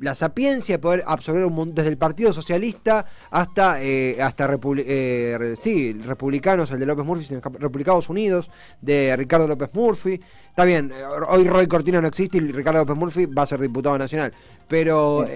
la 0.00 0.14
sapiencia 0.14 0.76
de 0.76 0.78
poder 0.78 1.04
absorber 1.06 1.44
un, 1.44 1.74
desde 1.74 1.88
el 1.88 1.98
Partido 1.98 2.32
Socialista 2.32 3.04
hasta, 3.30 3.82
eh, 3.82 4.20
hasta 4.22 4.48
eh, 4.78 5.54
sí, 5.58 5.92
republicanos, 5.92 6.70
el 6.70 6.80
de 6.80 6.86
López 6.86 7.04
Murphy, 7.04 7.34
Republicanos 7.58 8.08
Unidos, 8.08 8.50
de 8.80 9.14
Ricardo 9.16 9.48
López 9.48 9.70
Murphy. 9.72 10.20
Está 10.48 10.64
bien, 10.64 10.90
eh, 10.90 11.02
hoy 11.28 11.48
Roy 11.48 11.66
Cortina 11.66 12.00
no 12.00 12.08
existe 12.08 12.38
y 12.38 12.40
Ricardo 12.40 12.80
López 12.80 12.96
Murphy 12.96 13.26
va 13.26 13.42
a 13.42 13.46
ser 13.46 13.60
diputado 13.60 13.98
nacional, 13.98 14.32
pero 14.68 15.26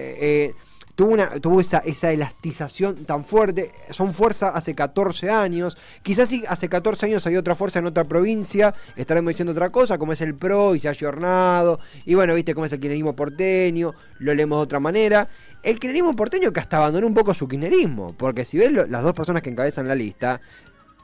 tuvo, 0.95 1.11
una, 1.11 1.29
tuvo 1.39 1.61
esa, 1.61 1.79
esa 1.79 2.11
elastización 2.11 3.05
tan 3.05 3.25
fuerte. 3.25 3.71
Son 3.89 4.13
fuerza 4.13 4.49
hace 4.49 4.75
14 4.75 5.29
años. 5.29 5.77
Quizás 6.03 6.29
si 6.29 6.43
hace 6.47 6.69
14 6.69 7.05
años 7.05 7.25
hay 7.27 7.37
otra 7.37 7.55
fuerza 7.55 7.79
en 7.79 7.85
otra 7.85 8.03
provincia, 8.03 8.73
estaremos 8.95 9.29
diciendo 9.29 9.51
otra 9.51 9.69
cosa, 9.69 9.97
como 9.97 10.13
es 10.13 10.21
el 10.21 10.35
PRO 10.35 10.75
y 10.75 10.79
se 10.79 10.87
ha 10.87 10.91
ayornado. 10.91 11.79
Y 12.05 12.15
bueno, 12.15 12.33
viste 12.33 12.53
cómo 12.53 12.65
es 12.65 12.71
el 12.71 12.79
kirchnerismo 12.79 13.15
porteño, 13.15 13.93
lo 14.19 14.33
leemos 14.33 14.59
de 14.59 14.63
otra 14.63 14.79
manera. 14.79 15.29
El 15.63 15.79
kirchnerismo 15.79 16.15
porteño 16.15 16.51
que 16.51 16.59
hasta 16.59 16.77
abandonó 16.77 17.07
un 17.07 17.13
poco 17.13 17.33
su 17.33 17.47
kirchnerismo, 17.47 18.15
porque 18.17 18.45
si 18.45 18.57
ves 18.57 18.71
las 18.71 19.03
dos 19.03 19.13
personas 19.13 19.41
que 19.41 19.49
encabezan 19.49 19.87
la 19.87 19.95
lista, 19.95 20.41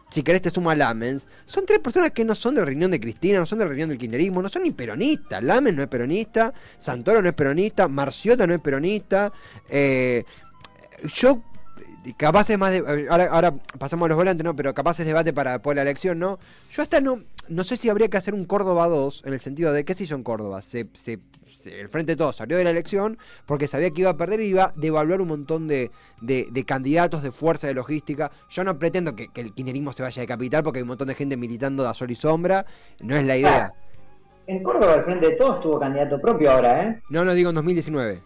si 0.09 0.23
querés 0.23 0.41
te 0.41 0.49
suma 0.49 0.75
Lamens, 0.75 1.27
son 1.45 1.65
tres 1.65 1.79
personas 1.79 2.11
que 2.11 2.23
no 2.23 2.33
son 2.33 2.55
de 2.55 2.63
reunión 2.63 2.91
de 2.91 2.99
Cristina, 2.99 3.39
no 3.39 3.45
son 3.45 3.59
de 3.59 3.65
reunión 3.65 3.89
del 3.89 3.97
kirchnerismo, 3.97 4.41
no 4.41 4.49
son 4.49 4.63
ni 4.63 4.71
peronistas. 4.71 5.43
Lamens 5.43 5.75
no 5.75 5.83
es 5.83 5.89
peronista, 5.89 6.53
Santoro 6.77 7.21
no 7.21 7.29
es 7.29 7.35
peronista, 7.35 7.87
Marciota 7.87 8.47
no 8.47 8.53
es 8.53 8.61
peronista. 8.61 9.33
Eh, 9.69 10.23
yo, 11.13 11.41
capaz 12.15 12.49
es 12.49 12.57
más 12.57 12.71
de. 12.71 13.07
Ahora, 13.09 13.53
pasamos 13.77 14.05
a 14.05 14.09
los 14.09 14.17
volantes, 14.17 14.43
¿no? 14.43 14.55
Pero 14.55 14.73
capaz 14.73 14.99
es 14.99 15.05
debate 15.05 15.33
para 15.33 15.61
por 15.61 15.75
la 15.75 15.81
elección, 15.81 16.19
¿no? 16.19 16.39
Yo 16.71 16.81
hasta 16.81 17.01
no. 17.01 17.19
No 17.49 17.63
sé 17.63 17.77
si 17.77 17.87
habría 17.87 18.09
que 18.09 18.17
hacer 18.17 18.33
un 18.33 18.43
Córdoba 18.43 18.87
2, 18.87 19.23
en 19.25 19.33
el 19.33 19.39
sentido 19.39 19.71
de, 19.71 19.85
¿qué 19.85 19.93
se 19.93 20.03
hizo 20.03 20.15
en 20.15 20.23
Córdoba? 20.23 20.61
Se, 20.61 20.87
se 20.93 21.19
el 21.67 21.89
Frente 21.89 22.13
de 22.13 22.15
Todos 22.15 22.35
salió 22.35 22.57
de 22.57 22.63
la 22.63 22.69
elección 22.71 23.17
porque 23.45 23.67
sabía 23.67 23.91
que 23.91 24.01
iba 24.01 24.11
a 24.11 24.17
perder 24.17 24.41
y 24.41 24.47
iba 24.47 24.65
a 24.65 24.73
devaluar 24.75 25.21
un 25.21 25.27
montón 25.27 25.67
de, 25.67 25.91
candidatos 26.65 27.23
de 27.23 27.31
fuerza 27.31 27.67
de 27.67 27.73
logística. 27.73 28.31
Yo 28.49 28.63
no 28.63 28.77
pretendo 28.77 29.15
que, 29.15 29.29
el 29.35 29.53
kirchnerismo 29.53 29.93
se 29.93 30.03
vaya 30.03 30.21
de 30.21 30.27
capital 30.27 30.63
porque 30.63 30.79
hay 30.79 30.83
un 30.83 30.89
montón 30.89 31.07
de 31.07 31.15
gente 31.15 31.37
militando 31.37 31.87
a 31.87 31.93
sol 31.93 32.11
y 32.11 32.15
sombra. 32.15 32.65
No 33.01 33.15
es 33.15 33.25
la 33.25 33.37
idea. 33.37 33.73
en 34.47 34.63
Córdoba 34.63 34.95
el 34.95 35.03
Frente 35.03 35.27
de 35.27 35.35
Todos 35.35 35.61
tuvo 35.61 35.79
candidato 35.79 36.19
propio 36.19 36.51
ahora, 36.51 36.83
¿eh? 36.83 37.01
No, 37.09 37.25
no 37.25 37.33
digo 37.33 37.49
en 37.49 37.55
2019. 37.55 38.21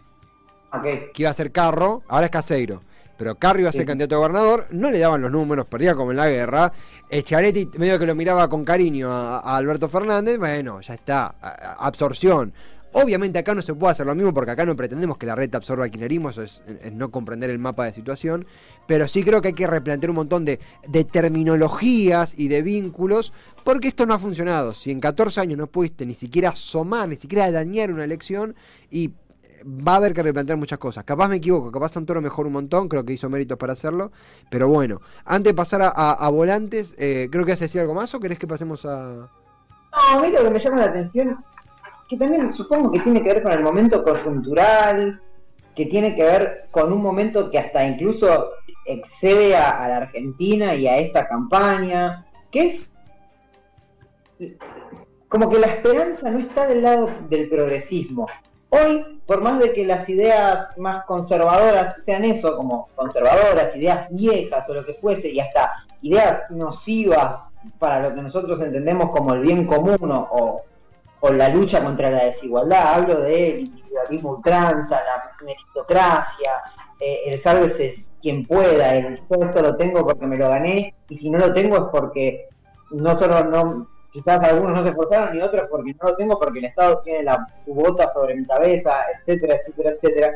Okay. 0.74 1.10
Que 1.14 1.24
iba 1.24 1.30
a 1.30 1.34
ser 1.34 1.52
Carro, 1.52 2.04
ahora 2.08 2.26
es 2.26 2.32
Caseiro 2.32 2.82
pero 3.22 3.36
Carri 3.36 3.60
iba 3.60 3.70
a 3.70 3.74
ser 3.74 3.86
candidato 3.86 4.16
a 4.16 4.18
gobernador, 4.18 4.66
no 4.72 4.90
le 4.90 4.98
daban 4.98 5.22
los 5.22 5.32
números, 5.32 5.68
perdía 5.68 5.94
como 5.94 6.10
en 6.10 6.18
la 6.18 6.28
guerra. 6.28 6.74
Echaretti 7.08 7.70
medio 7.78 8.00
que 8.00 8.08
lo 8.08 8.16
miraba 8.16 8.50
con 8.50 8.66
cariño 8.66 9.12
a 9.12 9.58
Alberto 9.58 9.88
Fernández, 9.88 10.40
bueno, 10.40 10.82
ya 10.82 10.96
está, 10.96 11.36
absorción. 11.78 12.52
Obviamente 12.94 13.40
acá 13.40 13.56
no 13.56 13.62
se 13.62 13.74
puede 13.74 13.94
hacer 13.94 14.06
lo 14.06 14.16
mismo 14.16 14.34
porque 14.34 14.52
acá 14.52 14.66
no 14.66 14.76
pretendemos 14.76 15.18
que 15.18 15.26
la 15.26 15.36
red 15.36 15.54
absorba 15.56 15.86
el 15.86 16.12
eso 16.28 16.44
es, 16.44 16.62
no 16.92 17.10
comprender 17.10 17.50
el 17.50 17.58
mapa 17.58 17.86
de 17.86 17.94
situación, 17.94 18.46
pero 18.86 19.08
sí 19.08 19.24
creo 19.24 19.42
que 19.42 19.50
hay 19.50 19.54
que 19.54 19.68
replantear 19.68 20.10
un 20.10 20.18
montón 20.18 20.44
de, 20.44 20.60
terminologías 21.12 22.38
y 22.38 22.50
de 22.50 22.62
vínculos 22.62 23.32
porque 23.64 23.88
esto 23.88 24.06
no 24.06 24.14
ha 24.14 24.20
funcionado. 24.20 24.74
Si 24.74 24.92
en 24.92 25.00
14 25.00 25.40
años 25.40 25.58
no 25.58 25.68
pudiste 25.68 26.06
ni 26.06 26.16
siquiera 26.16 26.50
asomar, 26.50 27.08
ni 27.08 27.16
siquiera 27.16 27.50
dañar 27.50 27.92
una 27.92 28.04
elección 28.04 28.56
y 28.90 29.12
va 29.66 29.94
a 29.94 29.96
haber 29.98 30.14
que 30.14 30.24
replantear 30.24 30.58
muchas 30.58 30.78
cosas. 30.78 31.06
Capaz 31.06 31.30
me 31.30 31.38
equivoco, 31.38 31.72
capaz 31.72 31.94
Santoro 31.94 32.22
mejor 32.22 32.46
un 32.48 32.54
montón, 32.54 32.90
creo 32.90 33.06
que 33.06 33.14
hizo 33.14 33.30
méritos 33.30 33.58
para 33.58 33.72
hacerlo, 33.72 34.12
pero 34.50 34.68
bueno, 34.68 35.00
antes 35.24 35.52
de 35.52 35.56
pasar 35.56 35.94
a, 35.96 36.30
volantes, 36.30 36.96
eh, 36.98 37.30
creo 37.32 37.46
que 37.46 37.54
hace 37.54 37.66
decir 37.66 37.80
algo 37.80 37.94
más 37.94 38.14
o 38.14 38.20
querés 38.20 38.38
que 38.38 38.48
pasemos 38.48 38.86
a... 38.86 39.30
No, 39.92 40.20
a 40.20 40.22
mí 40.22 40.30
lo 40.30 40.44
que 40.44 40.50
me 40.50 40.60
llama 40.60 40.78
la 40.78 40.86
atención 40.86 41.38
que 42.12 42.18
también 42.18 42.52
supongo 42.52 42.92
que 42.92 43.00
tiene 43.00 43.24
que 43.24 43.34
ver 43.34 43.42
con 43.42 43.54
el 43.54 43.64
momento 43.64 44.04
coyuntural, 44.04 45.22
que 45.74 45.86
tiene 45.86 46.14
que 46.14 46.26
ver 46.26 46.68
con 46.70 46.92
un 46.92 47.02
momento 47.02 47.50
que 47.50 47.58
hasta 47.58 47.86
incluso 47.86 48.50
excede 48.86 49.56
a, 49.56 49.88
la 49.88 49.96
Argentina 49.96 50.76
y 50.76 50.88
a 50.88 50.98
esta 50.98 51.26
campaña, 51.26 52.26
que 52.52 52.66
es 52.66 52.92
como 55.30 55.48
que 55.48 55.60
la 55.60 55.68
esperanza 55.68 56.30
no 56.30 56.40
está 56.40 56.68
del 56.68 56.82
lado 56.82 57.10
del 57.30 57.48
progresismo. 57.48 58.28
Hoy, 58.68 59.22
por 59.26 59.40
más 59.40 59.60
de 59.60 59.72
que 59.72 59.86
las 59.86 60.10
ideas 60.10 60.70
más 60.78 61.06
conservadoras 61.06 62.04
sean 62.04 62.26
eso, 62.26 62.58
como 62.58 62.90
conservadoras, 62.94 63.74
ideas 63.74 64.10
viejas 64.10 64.70
o 64.70 64.74
lo 64.74 64.86
que 64.86 64.96
fuese, 64.96 65.30
y 65.30 65.40
hasta 65.40 65.72
ideas 66.02 66.44
nocivas 66.50 67.54
para 67.80 68.02
lo 68.02 68.14
que 68.14 68.22
nosotros 68.22 68.60
entendemos 68.60 69.12
como 69.12 69.34
el 69.34 69.44
bien 69.44 69.66
común 69.66 70.12
o, 70.12 70.64
o 71.22 71.32
la 71.32 71.50
lucha 71.50 71.84
contra 71.84 72.12
la 72.12 72.26
desigualdad. 72.26 72.96
Hablo 72.96 73.22
del 73.22 73.62
individualismo 73.62 74.32
ultranza, 74.32 75.02
la 75.04 75.46
meritocracia, 75.46 76.52
eh, 77.00 77.22
el 77.26 77.40
sálvese 77.40 77.94
quien 78.22 78.46
pueda, 78.46 78.96
el 78.96 79.22
todo 79.28 79.46
esto 79.46 79.62
lo 79.62 79.76
tengo 79.76 80.06
porque 80.06 80.28
me 80.28 80.38
lo 80.38 80.50
gané 80.50 80.94
y 81.10 81.16
si 81.16 81.30
no 81.30 81.40
lo 81.40 81.54
tengo 81.54 81.78
es 81.78 81.84
porque 81.92 82.50
no 82.92 83.14
no, 83.14 83.88
quizás 84.12 84.44
algunos 84.44 84.78
no 84.78 84.84
se 84.84 84.90
esforzaron 84.90 85.36
y 85.36 85.42
otros 85.42 85.68
porque 85.72 85.94
no 85.94 86.10
lo 86.10 86.16
tengo 86.16 86.40
porque 86.40 86.60
el 86.60 86.66
Estado 86.66 87.02
tiene 87.04 87.24
la, 87.24 87.48
su 87.58 87.74
bota 87.74 88.08
sobre 88.10 88.36
mi 88.36 88.46
cabeza, 88.46 88.98
etcétera, 89.18 89.56
etcétera, 89.56 89.92
etcétera. 89.92 90.34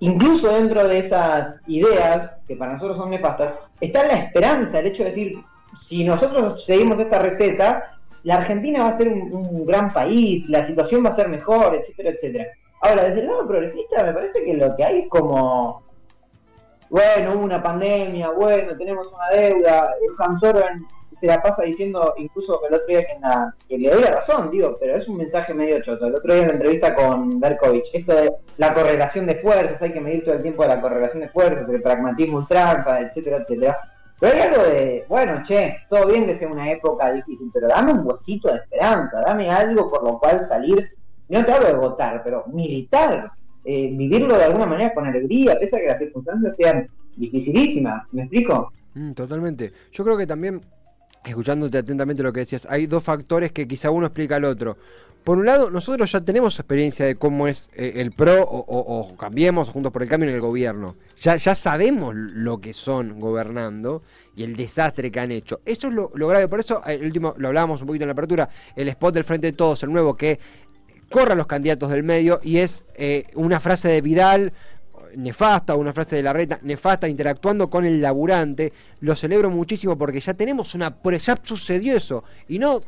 Incluso 0.00 0.52
dentro 0.52 0.86
de 0.86 0.98
esas 0.98 1.60
ideas, 1.66 2.32
que 2.46 2.54
para 2.54 2.74
nosotros 2.74 2.98
son 2.98 3.10
nefastas, 3.10 3.54
está 3.80 4.06
la 4.06 4.14
esperanza, 4.14 4.78
el 4.78 4.86
hecho 4.86 5.02
de 5.02 5.08
decir, 5.10 5.44
si 5.74 6.04
nosotros 6.04 6.64
seguimos 6.64 7.00
esta 7.00 7.18
receta, 7.18 7.97
la 8.24 8.36
Argentina 8.36 8.82
va 8.82 8.88
a 8.90 8.92
ser 8.92 9.08
un, 9.08 9.66
gran 9.66 9.92
país, 9.92 10.48
la 10.48 10.62
situación 10.62 11.04
va 11.04 11.10
a 11.10 11.12
ser 11.12 11.28
mejor, 11.28 11.74
etcétera, 11.74 12.10
etcétera. 12.10 12.46
Ahora, 12.80 13.04
desde 13.04 13.20
el 13.20 13.26
lado 13.26 13.46
progresista 13.46 14.02
me 14.02 14.12
parece 14.12 14.44
que 14.44 14.54
lo 14.54 14.74
que 14.76 14.84
hay 14.84 14.98
es 15.00 15.08
como, 15.08 15.82
bueno, 16.90 17.34
hubo 17.34 17.44
una 17.44 17.62
pandemia, 17.62 18.30
bueno, 18.30 18.76
tenemos 18.76 19.12
una 19.12 19.28
deuda, 19.30 19.94
el 20.06 20.14
Santoro 20.14 20.62
se 21.12 21.26
la 21.26 21.42
pasa 21.42 21.62
diciendo, 21.62 22.14
incluso 22.18 22.60
el 22.66 22.74
otro 22.74 22.86
día 22.86 23.04
que, 23.04 23.18
la, 23.20 23.54
que, 23.68 23.78
le 23.78 23.90
doy 23.90 24.02
la 24.02 24.10
razón, 24.10 24.50
digo, 24.50 24.76
pero 24.78 24.96
es 24.96 25.08
un 25.08 25.16
mensaje 25.16 25.54
medio 25.54 25.80
choto. 25.80 26.06
El 26.06 26.14
otro 26.14 26.32
día 26.32 26.42
en 26.42 26.48
la 26.48 26.54
entrevista 26.54 26.94
con 26.94 27.40
Berkovich, 27.40 27.90
esto 27.92 28.14
de 28.14 28.32
la 28.58 28.72
correlación 28.72 29.26
de 29.26 29.36
fuerzas, 29.36 29.80
hay 29.82 29.92
que 29.92 30.00
medir 30.00 30.24
todo 30.24 30.34
el 30.34 30.42
tiempo 30.42 30.64
la 30.64 30.80
correlación 30.80 31.22
de 31.22 31.28
fuerzas, 31.28 31.68
el 31.68 31.82
pragmatismo 31.82 32.38
ultranza, 32.38 33.00
etcétera, 33.00 33.38
etcétera. 33.38 33.78
Pero 34.20 34.34
hay 34.34 34.40
algo 34.40 34.62
de, 34.64 35.04
bueno, 35.08 35.42
che, 35.42 35.76
todo 35.88 36.08
bien 36.08 36.26
que 36.26 36.34
sea 36.34 36.48
una 36.48 36.70
época 36.70 37.12
difícil, 37.12 37.50
pero 37.52 37.68
dame 37.68 37.92
un 37.92 38.06
huesito 38.06 38.48
de 38.48 38.58
esperanza, 38.58 39.20
dame 39.24 39.48
algo 39.48 39.88
por 39.88 40.02
lo 40.02 40.18
cual 40.18 40.44
salir, 40.44 40.90
no 41.28 41.44
te 41.44 41.52
hablo 41.52 41.68
de 41.68 41.74
votar, 41.74 42.22
pero 42.24 42.44
militar, 42.48 43.30
eh, 43.64 43.90
vivirlo 43.92 44.36
de 44.36 44.44
alguna 44.44 44.66
manera 44.66 44.92
con 44.92 45.06
alegría, 45.06 45.58
pese 45.60 45.76
a 45.76 45.80
que 45.80 45.86
las 45.86 45.98
circunstancias 45.98 46.56
sean 46.56 46.88
dificilísimas, 47.16 48.02
¿me 48.12 48.22
explico? 48.22 48.72
Mm, 48.94 49.12
totalmente. 49.12 49.72
Yo 49.92 50.04
creo 50.04 50.16
que 50.16 50.26
también, 50.26 50.62
escuchándote 51.24 51.78
atentamente 51.78 52.22
lo 52.22 52.32
que 52.32 52.40
decías, 52.40 52.66
hay 52.70 52.86
dos 52.86 53.02
factores 53.02 53.52
que 53.52 53.66
quizá 53.66 53.90
uno 53.90 54.06
explica 54.06 54.36
al 54.36 54.44
otro. 54.44 54.76
Por 55.24 55.36
un 55.36 55.44
lado, 55.44 55.70
nosotros 55.70 56.10
ya 56.10 56.22
tenemos 56.22 56.58
experiencia 56.58 57.04
de 57.04 57.14
cómo 57.14 57.48
es 57.48 57.68
eh, 57.74 57.94
el 57.96 58.12
PRO 58.12 58.42
o, 58.48 59.14
Cambiemos 59.18 59.68
Juntos 59.68 59.92
por 59.92 60.02
el 60.02 60.08
Cambio 60.08 60.28
en 60.30 60.34
el 60.34 60.40
gobierno. 60.40 60.96
Ya, 61.20 61.36
ya 61.36 61.54
sabemos 61.54 62.14
lo 62.14 62.62
que 62.62 62.72
son 62.72 63.20
gobernando 63.20 64.02
y 64.34 64.44
el 64.44 64.56
desastre 64.56 65.10
que 65.10 65.20
han 65.20 65.30
hecho. 65.30 65.60
Eso 65.66 65.88
es 65.88 65.94
lo, 65.94 66.08
grave. 66.08 66.48
Por 66.48 66.60
eso, 66.60 66.82
el 66.86 67.04
último, 67.04 67.34
lo 67.36 67.48
hablábamos 67.48 67.82
un 67.82 67.88
poquito 67.88 68.04
en 68.04 68.08
la 68.08 68.12
apertura, 68.12 68.48
el 68.74 68.88
spot 68.88 69.14
del 69.14 69.24
Frente 69.24 69.48
de 69.48 69.52
Todos, 69.52 69.82
el 69.82 69.92
nuevo, 69.92 70.16
que 70.16 70.38
corre 71.10 71.32
a 71.32 71.36
los 71.36 71.46
candidatos 71.46 71.90
del 71.90 72.04
medio 72.04 72.40
y 72.42 72.58
es 72.58 72.84
eh, 72.94 73.24
una 73.34 73.60
frase 73.60 73.88
de 73.88 74.00
Vidal 74.00 74.52
nefasta, 75.16 75.74
una 75.76 75.92
frase 75.92 76.16
de 76.16 76.22
la 76.22 76.32
reta 76.32 76.58
nefasta, 76.62 77.08
interactuando 77.08 77.68
con 77.70 77.84
el 77.84 78.00
laburante. 78.00 78.72
Lo 79.00 79.14
celebro 79.14 79.50
muchísimo 79.50 79.96
porque 79.96 80.20
ya 80.20 80.34
tenemos 80.34 80.74
una... 80.74 80.96
Ya 81.02 81.38
sucedió 81.42 81.96
eso. 81.96 82.24
Y 82.48 82.58
no 82.58 82.80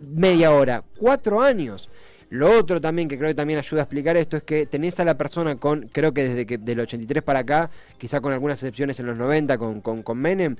media 0.00 0.52
hora, 0.52 0.84
cuatro 0.98 1.40
años. 1.40 1.88
Lo 2.28 2.58
otro 2.58 2.80
también 2.80 3.08
que 3.08 3.16
creo 3.16 3.30
que 3.30 3.34
también 3.34 3.58
ayuda 3.60 3.82
a 3.82 3.84
explicar 3.84 4.16
esto 4.16 4.36
es 4.36 4.42
que 4.42 4.66
tenés 4.66 4.98
a 4.98 5.04
la 5.04 5.16
persona 5.16 5.56
con, 5.56 5.88
creo 5.92 6.12
que 6.12 6.28
desde 6.28 6.44
que 6.44 6.58
del 6.58 6.80
83 6.80 7.22
para 7.22 7.40
acá, 7.40 7.70
quizá 7.98 8.20
con 8.20 8.32
algunas 8.32 8.60
excepciones 8.60 8.98
en 8.98 9.06
los 9.06 9.16
90 9.16 9.56
con, 9.58 9.80
con, 9.80 10.18
Menem, 10.18 10.56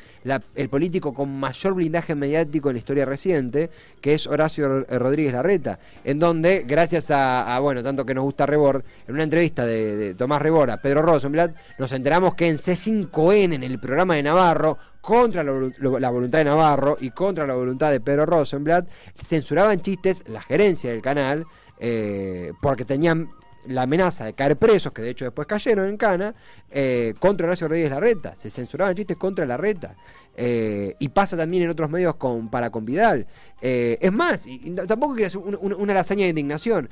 el 0.54 0.68
político 0.68 1.12
con 1.12 1.36
mayor 1.38 1.74
blindaje 1.74 2.14
mediático 2.14 2.70
en 2.70 2.76
la 2.76 2.78
historia 2.78 3.04
reciente, 3.04 3.70
que 4.00 4.14
es 4.14 4.28
Horacio 4.28 4.84
Rodríguez 4.84 5.32
Larreta, 5.32 5.80
en 6.04 6.20
donde, 6.20 6.64
gracias 6.66 7.10
a, 7.10 7.58
bueno, 7.60 7.82
tanto 7.82 8.06
que 8.06 8.14
nos 8.14 8.22
gusta 8.22 8.46
Rebord, 8.46 8.84
en 9.08 9.14
una 9.14 9.24
entrevista 9.24 9.66
de, 9.66 10.14
Tomás 10.14 10.40
Rebora, 10.40 10.80
Pedro 10.80 11.02
Rosenblatt, 11.02 11.56
nos 11.78 11.90
enteramos 11.90 12.36
que 12.36 12.48
en 12.48 12.58
C5N, 12.58 13.54
en 13.54 13.62
el 13.64 13.80
programa 13.80 14.14
de 14.14 14.22
Navarro, 14.22 14.78
contra 15.06 15.44
la, 15.44 16.10
voluntad 16.10 16.38
de 16.38 16.44
Navarro 16.46 16.96
y 16.98 17.10
contra 17.10 17.46
la 17.46 17.54
voluntad 17.54 17.92
de 17.92 18.00
Pedro 18.00 18.26
Rosenblatt, 18.26 18.88
censuraban 19.22 19.80
chistes 19.80 20.24
la 20.26 20.42
gerencia 20.42 20.90
del 20.90 21.00
canal 21.00 21.46
eh, 21.78 22.52
porque 22.60 22.84
tenían 22.84 23.30
la 23.68 23.82
amenaza 23.82 24.24
de 24.24 24.32
caer 24.32 24.56
presos, 24.56 24.90
que 24.90 25.02
de 25.02 25.10
hecho 25.10 25.24
después 25.24 25.46
cayeron 25.46 25.88
en 25.88 25.96
Cana, 25.96 26.34
eh, 26.72 27.14
contra 27.20 27.46
Horacio 27.46 27.68
Rodríguez 27.68 27.92
Larreta. 27.92 28.34
Se 28.34 28.50
censuraban 28.50 28.96
chistes 28.96 29.16
contra 29.16 29.46
Larreta. 29.46 29.94
Eh, 30.34 30.96
y 30.98 31.08
pasa 31.10 31.36
también 31.36 31.62
en 31.62 31.70
otros 31.70 31.88
medios 31.88 32.16
con, 32.16 32.50
para 32.50 32.70
con 32.70 32.84
Vidal. 32.84 33.28
es 33.60 34.12
más, 34.12 34.44
y, 34.48 34.72
tampoco 34.88 35.14
quiero 35.14 35.28
hacer 35.28 35.40
una 35.40 35.94
lasaña 35.94 36.24
de 36.24 36.30
indignación, 36.30 36.88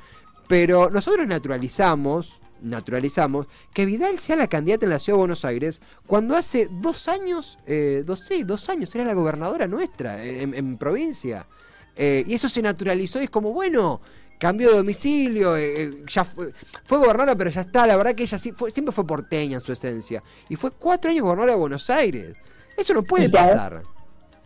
pero 0.47 0.89
nosotros 0.89 1.27
naturalizamos 1.27 2.39
naturalizamos, 2.61 3.47
que 3.73 3.85
Vidal 3.85 4.17
sea 4.17 4.35
la 4.35 4.47
candidata 4.47 4.85
en 4.85 4.91
la 4.91 4.99
Ciudad 4.99 5.17
de 5.17 5.19
Buenos 5.19 5.45
Aires 5.45 5.81
cuando 6.07 6.35
hace 6.35 6.67
dos 6.71 7.07
años, 7.07 7.57
eh, 7.65 8.03
dos, 8.05 8.21
sí, 8.21 8.43
dos 8.43 8.69
años 8.69 8.93
era 8.95 9.03
la 9.03 9.13
gobernadora 9.13 9.67
nuestra 9.67 10.23
en, 10.23 10.77
provincia. 10.77 11.47
Eh, 11.95 12.23
y 12.27 12.33
eso 12.33 12.49
se 12.49 12.61
naturalizó 12.61 13.21
y 13.21 13.25
es 13.25 13.29
como, 13.29 13.53
bueno, 13.53 14.01
cambió 14.37 14.71
de 14.71 14.77
domicilio, 14.77 15.55
eh, 15.55 15.83
eh, 15.83 16.03
ya 16.07 16.25
fue, 16.25 16.51
gobernadora, 16.87 17.35
pero 17.35 17.49
ya 17.49 17.61
está, 17.61 17.87
la 17.87 17.95
verdad 17.95 18.15
que 18.15 18.23
ella 18.23 18.37
sí 18.37 18.51
fue, 18.51 18.71
siempre 18.71 18.93
fue 18.93 19.05
porteña 19.05 19.57
en 19.57 19.63
su 19.63 19.71
esencia. 19.71 20.21
Y 20.49 20.55
fue 20.55 20.71
cuatro 20.71 21.11
años 21.11 21.23
gobernadora 21.23 21.53
de 21.53 21.59
Buenos 21.59 21.89
Aires. 21.89 22.35
Eso 22.77 22.93
no 22.93 23.03
puede 23.03 23.29
pasar 23.29 23.83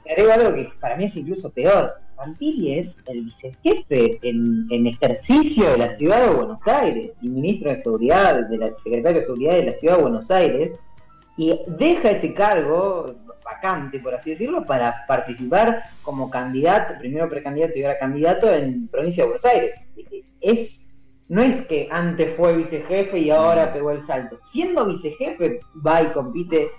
agrego 0.09 0.31
algo 0.31 0.55
que 0.55 0.69
para 0.79 0.95
mí 0.95 1.05
es 1.05 1.15
incluso 1.15 1.49
peor. 1.51 1.95
Santilli 2.03 2.79
es 2.79 3.01
el 3.07 3.25
vicejefe 3.25 4.19
en, 4.21 4.87
ejercicio 4.87 5.71
de 5.71 5.77
la 5.77 5.93
ciudad 5.93 6.27
de 6.27 6.35
Buenos 6.35 6.65
Aires 6.67 7.11
y 7.21 7.29
ministro 7.29 7.69
de 7.69 7.77
Seguridad, 7.77 8.47
de 8.47 8.57
la 8.57 8.67
secretario 8.83 9.19
de 9.19 9.25
Seguridad 9.25 9.53
de 9.53 9.63
la 9.65 9.73
ciudad 9.73 9.95
de 9.97 10.01
Buenos 10.01 10.31
Aires, 10.31 10.71
y 11.37 11.57
deja 11.67 12.11
ese 12.11 12.33
cargo 12.33 13.15
vacante, 13.45 13.99
por 13.99 14.13
así 14.13 14.31
decirlo, 14.31 14.65
para 14.65 15.05
participar 15.07 15.83
como 16.01 16.29
candidato, 16.29 16.95
primero 16.99 17.29
precandidato 17.29 17.77
y 17.77 17.83
ahora 17.83 17.97
candidato 17.97 18.53
en 18.53 18.87
provincia 18.87 19.23
de 19.23 19.29
Buenos 19.29 19.45
Aires. 19.45 19.87
Es 20.41 20.85
no 21.29 21.43
es 21.43 21.61
que 21.61 21.87
antes 21.91 22.35
fue 22.35 22.57
vicejefe 22.57 23.19
y 23.19 23.29
ahora 23.29 23.71
pegó 23.71 23.91
el 23.91 24.01
salto. 24.01 24.39
Siendo 24.41 24.87
vicejefe, 24.87 25.59
va 25.85 26.01
y 26.01 26.11
compite 26.11 26.71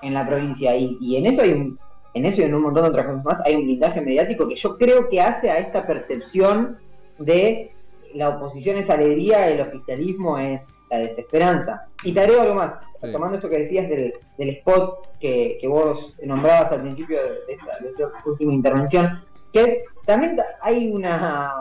en 0.00 0.14
la 0.14 0.24
provincia. 0.24 0.76
Y, 0.76 0.96
y 1.00 1.16
en 1.16 1.26
eso 1.26 1.42
hay 1.42 1.50
un, 1.50 1.76
en 2.16 2.24
eso 2.24 2.40
y 2.40 2.44
en 2.46 2.54
un 2.54 2.62
montón 2.62 2.84
de 2.84 2.88
otras 2.88 3.06
cosas 3.06 3.24
más, 3.24 3.42
hay 3.44 3.56
un 3.56 3.64
blindaje 3.64 4.00
mediático 4.00 4.48
que 4.48 4.56
yo 4.56 4.78
creo 4.78 5.08
que 5.10 5.20
hace 5.20 5.50
a 5.50 5.58
esta 5.58 5.86
percepción 5.86 6.78
de 7.18 7.72
la 8.14 8.30
oposición 8.30 8.78
es 8.78 8.88
alegría, 8.88 9.48
el 9.50 9.60
oficialismo 9.60 10.38
es 10.38 10.74
la 10.90 10.98
desesperanza. 10.98 11.86
Y 12.04 12.14
te 12.14 12.20
agrego 12.20 12.40
algo 12.40 12.54
más, 12.54 12.78
tomando 13.12 13.36
esto 13.36 13.50
que 13.50 13.58
decías 13.58 13.86
del, 13.90 14.14
spot 14.38 15.18
que, 15.20 15.58
vos 15.68 16.14
nombrabas 16.22 16.72
al 16.72 16.80
principio 16.80 17.18
de 17.22 17.52
esta, 17.52 18.10
última 18.24 18.54
intervención, 18.54 19.22
que 19.52 19.62
es, 19.62 19.78
también 20.06 20.38
hay 20.62 20.90
una 20.90 21.52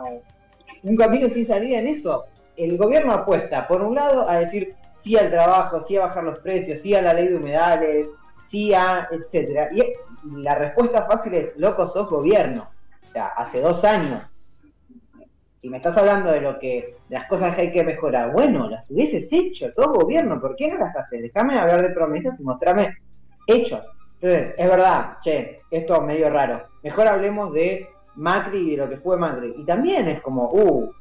un 0.83 0.95
camino 0.95 1.27
sin 1.27 1.45
salida 1.45 1.79
en 1.79 1.87
eso. 1.87 2.25
El 2.55 2.77
gobierno 2.77 3.11
apuesta, 3.11 3.67
por 3.67 3.81
un 3.81 3.95
lado, 3.95 4.29
a 4.29 4.37
decir 4.37 4.73
sí 4.95 5.17
al 5.17 5.29
trabajo, 5.29 5.81
sí 5.81 5.97
a 5.97 6.01
bajar 6.01 6.23
los 6.23 6.39
precios, 6.39 6.79
sí 6.79 6.95
a 6.95 7.01
la 7.01 7.13
ley 7.13 7.27
de 7.27 7.35
humedales, 7.35 8.09
sí 8.45 8.73
a, 8.73 9.07
etcétera. 9.11 9.69
Y 9.73 9.83
la 10.41 10.55
respuesta 10.55 11.05
fácil 11.05 11.33
es, 11.33 11.53
loco, 11.57 11.87
sos 11.87 12.09
gobierno. 12.09 12.69
O 13.03 13.07
sea, 13.07 13.27
hace 13.27 13.61
dos 13.61 13.83
años. 13.83 14.31
Si 15.55 15.69
me 15.69 15.77
estás 15.77 15.97
hablando 15.97 16.31
de 16.31 16.41
lo 16.41 16.59
que, 16.59 16.95
de 17.09 17.15
las 17.15 17.27
cosas 17.27 17.55
que 17.55 17.61
hay 17.61 17.71
que 17.71 17.83
mejorar, 17.83 18.31
bueno, 18.31 18.69
las 18.69 18.89
hubieses 18.91 19.31
hecho, 19.31 19.71
sos 19.71 19.87
gobierno, 19.87 20.39
¿por 20.39 20.55
qué 20.55 20.67
no 20.67 20.77
las 20.77 20.95
haces? 20.95 21.21
Déjame 21.21 21.57
hablar 21.57 21.81
de 21.81 21.89
promesas 21.89 22.39
y 22.39 22.43
mostrarme 22.43 22.95
hechos. 23.47 23.81
Entonces, 24.21 24.53
es 24.57 24.69
verdad, 24.69 25.17
che, 25.21 25.61
esto 25.71 25.95
es 25.95 26.01
medio 26.03 26.29
raro. 26.29 26.67
Mejor 26.83 27.07
hablemos 27.07 27.51
de 27.53 27.87
Macri 28.15 28.59
y 28.59 28.71
de 28.71 28.77
lo 28.77 28.89
que 28.89 28.97
fue 28.97 29.17
Macri. 29.17 29.55
Y 29.57 29.65
también 29.65 30.07
es 30.07 30.21
como, 30.21 30.51
uh, 30.51 30.91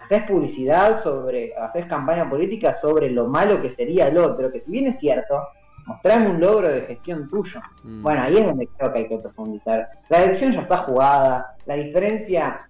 haces 0.00 0.22
publicidad 0.24 1.00
sobre, 1.00 1.54
haces 1.56 1.86
campaña 1.86 2.28
política 2.28 2.72
sobre 2.72 3.10
lo 3.10 3.26
malo 3.26 3.60
que 3.60 3.70
sería 3.70 4.08
el 4.08 4.18
otro, 4.18 4.52
que 4.52 4.60
si 4.60 4.70
bien 4.70 4.86
es 4.88 4.98
cierto, 5.00 5.42
mostrame 5.86 6.30
un 6.30 6.40
logro 6.40 6.68
de 6.68 6.82
gestión 6.82 7.28
tuyo. 7.28 7.60
Mm. 7.82 8.02
Bueno, 8.02 8.22
ahí 8.22 8.36
es 8.38 8.46
donde 8.46 8.68
creo 8.68 8.92
que 8.92 8.98
hay 9.00 9.08
que 9.08 9.18
profundizar. 9.18 9.88
La 10.08 10.24
elección 10.24 10.52
ya 10.52 10.62
está 10.62 10.78
jugada, 10.78 11.56
la 11.66 11.74
diferencia 11.74 12.68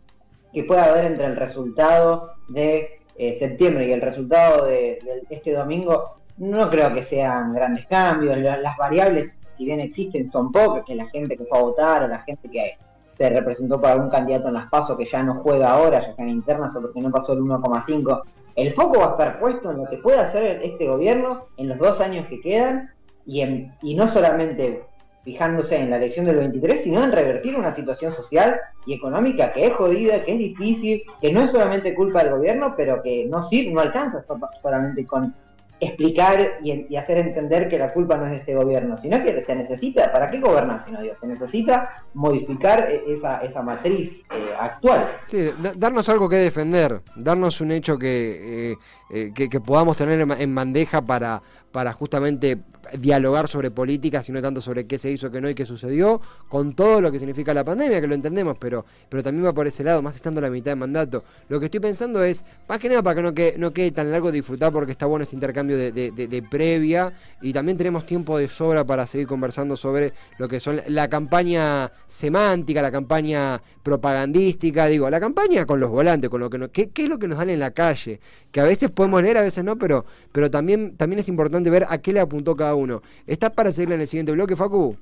que 0.53 0.65
puede 0.65 0.83
haber 0.83 1.05
entre 1.05 1.27
el 1.27 1.37
resultado 1.37 2.33
de 2.49 3.01
eh, 3.17 3.33
septiembre 3.33 3.89
y 3.89 3.93
el 3.93 4.01
resultado 4.01 4.67
de, 4.67 4.99
este 5.31 5.53
domingo, 5.53 6.17
no 6.39 6.69
creo 6.69 6.93
que 6.93 7.03
sean 7.03 7.55
grandes 7.55 7.87
cambios. 7.87 8.37
las 8.39 8.77
variables, 8.77 9.39
si 9.53 9.65
bien 9.65 9.81
existen, 9.81 10.31
son 10.31 10.51
pocas, 10.51 10.85
que 10.85 10.95
la 10.95 11.09
gente 11.09 11.37
que 11.37 11.45
fue 11.45 11.59
a 11.59 11.63
votar 11.63 12.05
o 12.05 12.09
la 12.09 12.21
gente 12.21 12.49
que 12.49 12.77
se 13.05 13.29
representó 13.29 13.81
por 13.81 13.91
algún 13.91 14.11
candidato 14.11 14.49
en 14.49 14.55
las 14.55 14.69
pasos 14.69 14.97
que 14.97 15.05
ya 15.05 15.23
no 15.23 15.41
juega 15.43 15.73
ahora, 15.73 16.01
ya 16.01 16.13
sean 16.15 16.29
internas 16.29 16.75
o 16.75 16.81
porque 16.81 17.01
no 17.01 17.11
pasó 17.11 17.35
el 17.35 17.41
1,5. 17.41 18.23
El 18.57 18.73
foco 18.73 18.99
va 18.99 19.07
a 19.07 19.11
estar 19.11 19.39
puesto 19.41 19.71
en 19.71 19.79
lo 19.79 19.85
que 19.89 19.99
puede 19.99 20.21
hacer 20.21 20.61
este 20.63 20.87
gobierno 20.87 21.47
en 21.57 21.69
los 21.69 21.79
dos 21.79 22.01
años 22.01 22.27
que 22.29 22.41
quedan 22.41 22.91
y, 23.27 23.43
y 23.83 23.95
no 23.95 24.07
solamente 24.07 24.85
fijándose 25.25 25.81
en 25.81 25.91
la 25.91 25.97
elección 25.97 26.27
del 26.27 26.37
23, 26.37 26.83
sino 26.83 27.03
en 27.03 27.11
revertir 27.11 27.57
una 27.57 27.73
situación 27.73 28.13
social 28.13 28.61
y 28.87 28.93
económica 28.93 29.53
que 29.53 29.67
es 29.67 29.73
jodida, 29.73 30.23
que 30.23 30.33
es 30.33 30.39
difícil, 30.39 31.03
que 31.21 31.33
no 31.33 31.41
es 31.41 31.51
solamente 31.51 31.95
culpa 31.95 32.23
del 32.23 32.35
gobierno, 32.35 32.75
pero 32.77 33.03
que 33.03 33.27
no 33.27 33.41
sirve, 33.41 33.73
no 33.73 33.81
alcanza 33.81 34.21
solamente 34.23 35.07
con 35.07 35.35
explicar 35.81 36.61
y, 36.63 36.97
hacer 36.97 37.19
entender 37.19 37.69
que 37.69 37.79
la 37.79 37.93
culpa 37.93 38.17
no 38.17 38.25
es 38.27 38.31
de 38.31 38.37
este 38.39 38.55
gobierno, 38.55 38.97
sino 38.97 39.21
que 39.23 39.41
se 39.41 39.57
necesita, 39.57 40.13
¿para 40.13 40.31
qué 40.31 40.41
gobernar 40.41 40.85
si 40.85 40.93
no 40.93 41.03
Dios? 41.03 41.19
Se 41.19 41.27
necesita 41.27 42.05
modificar 42.15 42.89
e, 42.91 43.03
esa, 43.13 43.39
esa 43.39 43.63
matriz 43.63 44.23
eh, 44.31 44.51
actual. 44.59 45.17
Sí, 45.27 45.51
darnos 45.77 46.09
algo 46.09 46.29
que 46.29 46.37
defender, 46.37 47.03
darnos 47.17 47.61
un 47.61 47.73
hecho 47.73 47.99
que, 47.99 48.73
eh, 48.73 48.77
eh, 49.11 49.33
que, 49.35 49.61
podamos 49.61 49.97
tener 49.97 50.21
en 50.21 50.55
bandeja 50.55 51.03
para, 51.03 51.43
para 51.73 51.93
justamente 51.93 52.59
dialogar 52.99 53.49
sobre 53.49 53.71
política, 53.71 54.23
sino 54.23 54.41
tanto 54.43 54.61
sobre 54.61 54.87
qué 54.87 54.99
se 54.99 55.11
hizo, 55.11 55.31
qué 55.31 55.41
no 55.41 55.49
y 55.49 55.55
qué 55.55 55.67
sucedió, 55.67 56.21
con 56.49 56.75
todo 56.75 57.01
lo 57.01 57.11
que 57.11 57.19
significa 57.19 57.55
la 57.55 57.65
pandemia, 57.65 58.01
que 58.01 58.07
lo 58.07 58.15
entendemos, 58.15 58.57
pero, 58.59 58.85
pero 59.09 59.23
también 59.23 59.47
va 59.47 59.53
por 59.53 59.67
ese 59.67 59.85
lado, 59.85 60.03
más 60.03 60.17
estando 60.17 60.41
a 60.41 60.43
la 60.43 60.51
mitad 60.51 60.73
de 60.73 60.77
mandato. 60.77 61.25
Lo 61.49 61.59
que 61.59 61.67
estoy 61.67 61.81
pensando 61.81 62.23
es, 62.23 62.45
más 62.69 62.79
que 62.79 62.89
nada 62.89 63.03
para 63.03 63.17
que 63.17 63.23
no 63.23 63.35
quede, 63.35 63.59
no 63.59 63.73
quede 63.73 63.91
tan 63.91 64.11
largo 64.11 64.31
disfrutar, 64.33 64.73
porque 64.73 64.93
está 64.93 65.07
bueno 65.07 65.25
este 65.25 65.37
intercambio 65.37 65.77
de, 65.77 66.45
previa, 66.51 67.13
y 67.43 67.53
también 67.53 67.79
tenemos 67.79 68.07
tiempo 68.07 68.39
de 68.39 68.49
sobra 68.49 68.85
para 68.85 69.07
seguir 69.07 69.27
conversando 69.27 69.77
sobre 69.77 70.13
lo 70.39 70.49
que 70.49 70.61
son 70.61 70.81
la 70.89 71.09
campaña 71.09 71.91
semántica, 72.07 72.83
la 72.83 72.93
campaña 72.93 73.61
propagandística, 73.83 74.87
digo, 74.87 75.09
la 75.11 75.21
campaña 75.21 75.67
con 75.67 75.81
los 75.81 75.91
volantes, 75.91 76.31
con 76.31 76.41
lo 76.41 76.51
que 76.51 76.69
¿qué, 76.71 77.03
es 77.03 77.09
lo 77.09 77.19
que 77.19 77.29
nos 77.29 77.39
dan 77.39 77.51
en 77.51 77.61
la 77.61 77.73
calle, 77.73 78.21
que 78.51 78.61
a 78.61 78.65
veces 78.65 78.91
podemos 78.91 79.23
leer, 79.23 79.39
a 79.39 79.43
veces 79.43 79.65
no, 79.65 79.77
pero, 79.77 80.05
pero 80.33 80.51
también, 80.51 80.97
también 80.97 81.21
es 81.21 81.29
importante 81.29 81.71
ver 81.71 81.87
a 81.89 81.99
qué 81.99 82.13
le 82.13 82.21
apuntó 82.21 82.57
cada 82.57 82.75
uno. 82.75 82.84
¿Estás 83.27 83.51
para 83.51 83.73
seguirle 83.73 83.97
en 83.97 84.01
el 84.03 84.09
siguiente 84.09 84.33
bloque, 84.33 84.57
Facu? 84.57 84.97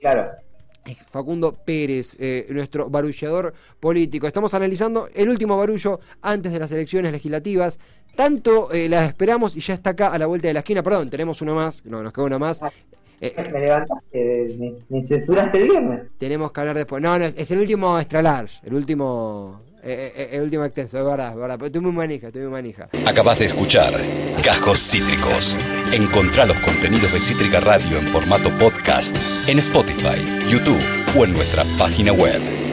Claro. 0.00 0.30
Facundo 1.08 1.54
Pérez, 1.64 2.16
eh, 2.18 2.46
nuestro 2.50 2.90
barullador 2.90 3.54
político. 3.80 4.26
Estamos 4.26 4.52
analizando 4.52 5.08
el 5.14 5.28
último 5.28 5.56
barullo 5.56 6.00
antes 6.20 6.52
de 6.52 6.58
las 6.58 6.70
elecciones 6.72 7.12
legislativas. 7.12 7.78
Tanto 8.14 8.70
eh, 8.72 8.88
las 8.88 9.08
esperamos 9.08 9.56
y 9.56 9.60
ya 9.60 9.74
está 9.74 9.90
acá 9.90 10.12
a 10.12 10.18
la 10.18 10.26
vuelta 10.26 10.48
de 10.48 10.54
la 10.54 10.60
esquina. 10.60 10.82
Perdón, 10.82 11.08
tenemos 11.08 11.40
uno 11.40 11.54
más. 11.54 11.84
No, 11.84 12.02
nos 12.02 12.12
queda 12.12 12.26
uno 12.26 12.38
más. 12.38 12.60
Eh, 13.20 13.34
me 13.50 13.60
levantaste, 13.60 14.74
me, 14.88 15.04
censuraste 15.04 15.58
el 15.58 15.68
viernes. 15.68 16.02
Tenemos 16.18 16.52
que 16.52 16.60
hablar 16.60 16.76
después. 16.76 17.02
No, 17.02 17.18
no, 17.18 17.24
es, 17.24 17.50
el 17.50 17.58
último 17.58 17.98
extra 17.98 18.20
large, 18.20 18.58
el 18.64 18.74
último 18.74 19.62
el 19.84 20.42
último 20.42 20.64
extenso, 20.64 20.98
es 20.98 21.04
verdad, 21.04 21.28
es 21.28 21.36
manija. 22.50 22.88
Acabas 23.06 23.38
de 23.38 23.46
escuchar 23.46 23.94
Cajos 24.42 24.78
Cítricos. 24.78 25.58
Encontrá 25.92 26.46
los 26.46 26.58
contenidos 26.60 27.12
de 27.12 27.20
Cítrica 27.20 27.60
Radio 27.60 27.98
en 27.98 28.08
formato 28.08 28.50
podcast 28.58 29.16
en 29.46 29.58
Spotify, 29.58 30.48
YouTube 30.48 30.82
o 31.16 31.24
en 31.24 31.32
nuestra 31.32 31.64
página 31.78 32.12
web. 32.12 32.63